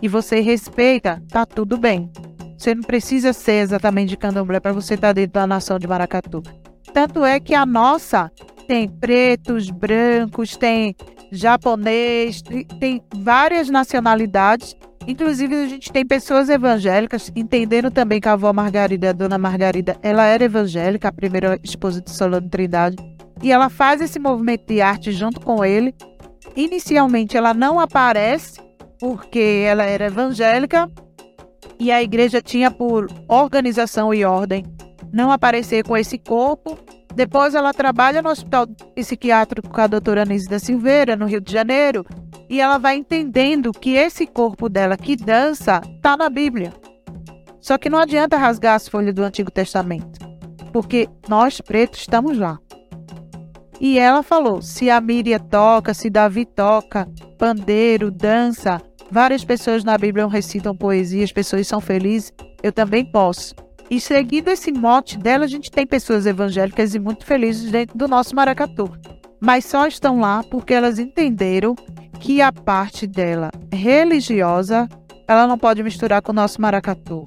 e 0.02 0.08
você 0.08 0.40
respeita, 0.40 1.22
tá 1.30 1.46
tudo 1.46 1.78
bem. 1.78 2.10
Você 2.56 2.74
não 2.74 2.82
precisa 2.82 3.32
ser 3.32 3.62
exatamente 3.62 4.10
de 4.10 4.16
candomblé 4.16 4.60
para 4.60 4.72
você 4.72 4.94
estar 4.94 5.08
tá 5.08 5.12
dentro 5.12 5.32
da 5.32 5.46
nação 5.46 5.78
de 5.78 5.86
Maracatu. 5.86 6.42
Tanto 6.92 7.24
é 7.24 7.38
que 7.38 7.54
a 7.54 7.66
nossa 7.66 8.30
tem 8.66 8.88
pretos, 8.88 9.70
brancos, 9.70 10.56
tem 10.56 10.96
japonês, 11.30 12.42
tem 12.80 13.02
várias 13.14 13.68
nacionalidades 13.68 14.74
Inclusive, 15.06 15.54
a 15.54 15.68
gente 15.68 15.92
tem 15.92 16.04
pessoas 16.04 16.48
evangélicas, 16.48 17.30
entendendo 17.36 17.90
também 17.92 18.20
que 18.20 18.28
a 18.28 18.32
avó 18.32 18.52
Margarida, 18.52 19.10
a 19.10 19.12
dona 19.12 19.38
Margarida, 19.38 19.96
ela 20.02 20.24
era 20.24 20.44
evangélica, 20.44 21.08
a 21.08 21.12
primeira 21.12 21.60
esposa 21.62 22.00
de 22.00 22.10
Solano 22.10 22.48
Trindade, 22.48 22.96
e 23.40 23.52
ela 23.52 23.68
faz 23.68 24.00
esse 24.00 24.18
movimento 24.18 24.66
de 24.66 24.80
arte 24.80 25.12
junto 25.12 25.40
com 25.40 25.64
ele. 25.64 25.94
Inicialmente, 26.56 27.36
ela 27.36 27.54
não 27.54 27.78
aparece 27.78 28.60
porque 28.98 29.64
ela 29.64 29.84
era 29.84 30.06
evangélica 30.06 30.90
e 31.78 31.90
a 31.92 32.02
igreja 32.02 32.40
tinha 32.40 32.70
por 32.70 33.08
organização 33.28 34.12
e 34.12 34.24
ordem 34.24 34.64
não 35.12 35.30
aparecer 35.30 35.84
com 35.84 35.96
esse 35.96 36.18
corpo. 36.18 36.78
Depois 37.14 37.54
ela 37.54 37.72
trabalha 37.72 38.20
no 38.20 38.28
hospital 38.28 38.66
psiquiátrico 38.94 39.70
com 39.70 39.80
a 39.80 39.86
doutora 39.86 40.22
Anise 40.22 40.48
da 40.48 40.58
Silveira, 40.58 41.16
no 41.16 41.26
Rio 41.26 41.40
de 41.40 41.50
Janeiro, 41.50 42.04
e 42.48 42.60
ela 42.60 42.76
vai 42.76 42.96
entendendo 42.96 43.72
que 43.72 43.94
esse 43.94 44.26
corpo 44.26 44.68
dela 44.68 44.96
que 44.96 45.16
dança 45.16 45.80
está 45.96 46.16
na 46.16 46.28
Bíblia. 46.28 46.72
Só 47.58 47.78
que 47.78 47.88
não 47.88 47.98
adianta 47.98 48.36
rasgar 48.36 48.74
as 48.74 48.86
folhas 48.86 49.14
do 49.14 49.24
Antigo 49.24 49.50
Testamento, 49.50 50.20
porque 50.72 51.08
nós 51.26 51.60
pretos 51.60 52.00
estamos 52.00 52.36
lá. 52.36 52.58
E 53.80 53.98
ela 53.98 54.22
falou: 54.22 54.60
se 54.60 54.90
a 54.90 55.00
Míria 55.00 55.40
toca, 55.40 55.94
se 55.94 56.10
Davi 56.10 56.44
toca, 56.44 57.08
pandeiro, 57.38 58.10
dança, 58.10 58.80
várias 59.10 59.44
pessoas 59.44 59.84
na 59.84 59.96
Bíblia 59.96 60.26
recitam 60.26 60.76
poesia, 60.76 61.24
as 61.24 61.32
pessoas 61.32 61.66
são 61.66 61.80
felizes, 61.80 62.32
eu 62.62 62.72
também 62.72 63.04
posso. 63.04 63.54
E 63.88 64.00
seguindo 64.00 64.48
esse 64.48 64.72
mote 64.72 65.16
dela, 65.18 65.44
a 65.44 65.48
gente 65.48 65.70
tem 65.70 65.86
pessoas 65.86 66.26
evangélicas 66.26 66.94
e 66.94 66.98
muito 66.98 67.24
felizes 67.24 67.70
dentro 67.70 67.96
do 67.96 68.08
nosso 68.08 68.34
maracatu. 68.34 68.90
Mas 69.40 69.64
só 69.64 69.86
estão 69.86 70.20
lá 70.20 70.42
porque 70.50 70.74
elas 70.74 70.98
entenderam 70.98 71.74
que 72.18 72.40
a 72.42 72.50
parte 72.50 73.06
dela 73.06 73.50
religiosa 73.72 74.88
ela 75.28 75.46
não 75.46 75.58
pode 75.58 75.82
misturar 75.82 76.22
com 76.22 76.32
o 76.32 76.34
nosso 76.34 76.60
maracatu, 76.60 77.24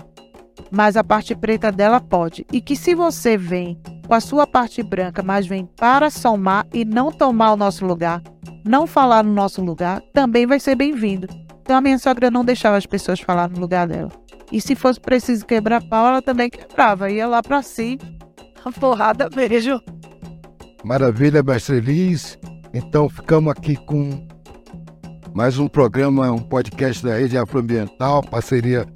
mas 0.72 0.98
a 0.98 1.04
parte 1.04 1.36
preta 1.36 1.72
dela 1.72 2.02
pode. 2.02 2.46
E 2.52 2.60
que 2.60 2.76
se 2.76 2.96
você 2.96 3.38
vem 3.38 3.80
com 4.08 4.14
a 4.14 4.20
sua 4.20 4.48
parte 4.48 4.82
branca, 4.82 5.22
mas 5.22 5.46
vem 5.46 5.66
para 5.66 6.10
somar 6.10 6.66
e 6.74 6.84
não 6.84 7.12
tomar 7.12 7.54
o 7.54 7.58
nosso 7.58 7.86
lugar, 7.86 8.22
não 8.66 8.88
falar 8.88 9.24
no 9.24 9.34
nosso 9.34 9.62
lugar, 9.62 10.02
também 10.14 10.46
vai 10.46 10.60
ser 10.60 10.76
bem-vindo. 10.76 11.28
Então 11.70 11.78
a 11.78 11.82
minha 11.82 12.00
sogra 12.00 12.32
não 12.32 12.44
deixava 12.44 12.78
as 12.78 12.88
pessoas 12.88 13.20
falar 13.20 13.48
no 13.48 13.60
lugar 13.60 13.88
dela. 13.88 14.12
E 14.52 14.60
se 14.60 14.74
fosse 14.74 15.00
preciso 15.00 15.46
quebrar 15.46 15.84
pau, 15.84 16.08
ela 16.08 16.20
também 16.20 16.50
quebrava. 16.50 17.12
Ia 17.12 17.28
lá 17.28 17.44
para 17.44 17.62
si, 17.62 18.00
a 18.66 18.72
porrada, 18.72 19.30
beijo. 19.30 19.80
Maravilha, 20.84 21.44
mestre 21.44 21.78
Elis. 21.78 22.40
Então 22.74 23.08
ficamos 23.08 23.52
aqui 23.52 23.76
com 23.76 24.28
mais 25.32 25.60
um 25.60 25.68
programa, 25.68 26.32
um 26.32 26.40
podcast 26.40 27.06
da 27.06 27.20
Rede 27.20 27.38
Afroambiental, 27.38 28.24
parceria 28.24 28.88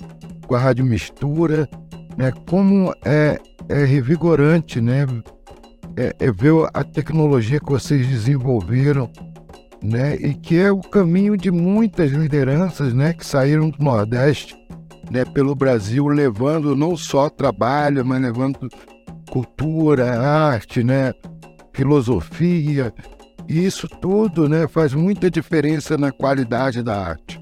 com 0.47 0.55
a 0.55 0.59
Rádio 0.59 0.83
Mistura. 0.83 1.69
Né? 2.17 2.33
Como 2.49 2.91
é, 3.05 3.39
é 3.69 3.85
revigorante, 3.85 4.81
né? 4.81 5.05
É, 5.95 6.11
é 6.19 6.31
ver 6.31 6.67
a 6.73 6.83
tecnologia 6.83 7.59
que 7.59 7.71
vocês 7.71 8.07
desenvolveram, 8.07 9.11
né? 9.83 10.15
E 10.15 10.33
que 10.33 10.57
é 10.57 10.71
o 10.71 10.79
caminho 10.79 11.35
de 11.35 11.51
muitas 11.51 12.11
lideranças, 12.11 12.93
né? 12.93 13.13
Que 13.13 13.25
saíram 13.25 13.69
do 13.69 13.83
Nordeste, 13.83 14.55
né? 15.11 15.25
Pelo 15.25 15.53
Brasil, 15.53 16.07
levando 16.07 16.75
não 16.75 16.95
só 16.95 17.29
trabalho, 17.29 18.05
mas 18.05 18.21
levando 18.21 18.69
cultura, 19.29 20.19
arte, 20.19 20.83
né? 20.83 21.13
Filosofia, 21.73 22.93
e 23.47 23.65
isso 23.65 23.87
tudo 23.87 24.47
né, 24.47 24.67
faz 24.67 24.93
muita 24.93 25.29
diferença 25.29 25.97
na 25.97 26.11
qualidade 26.11 26.81
da 26.81 26.97
arte, 26.97 27.41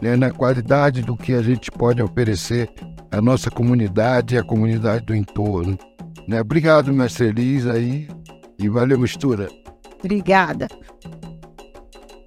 né, 0.00 0.16
na 0.16 0.30
qualidade 0.30 1.02
do 1.02 1.16
que 1.16 1.34
a 1.34 1.42
gente 1.42 1.70
pode 1.70 2.02
oferecer 2.02 2.70
à 3.10 3.20
nossa 3.20 3.50
comunidade 3.50 4.34
e 4.34 4.38
à 4.38 4.44
comunidade 4.44 5.04
do 5.04 5.14
entorno. 5.14 5.76
Né? 6.28 6.40
Obrigado, 6.40 6.92
mestre 6.92 7.28
Elis, 7.28 7.66
aí, 7.66 8.08
e 8.58 8.68
valeu, 8.68 8.98
mistura. 8.98 9.48
Obrigada. 9.98 10.68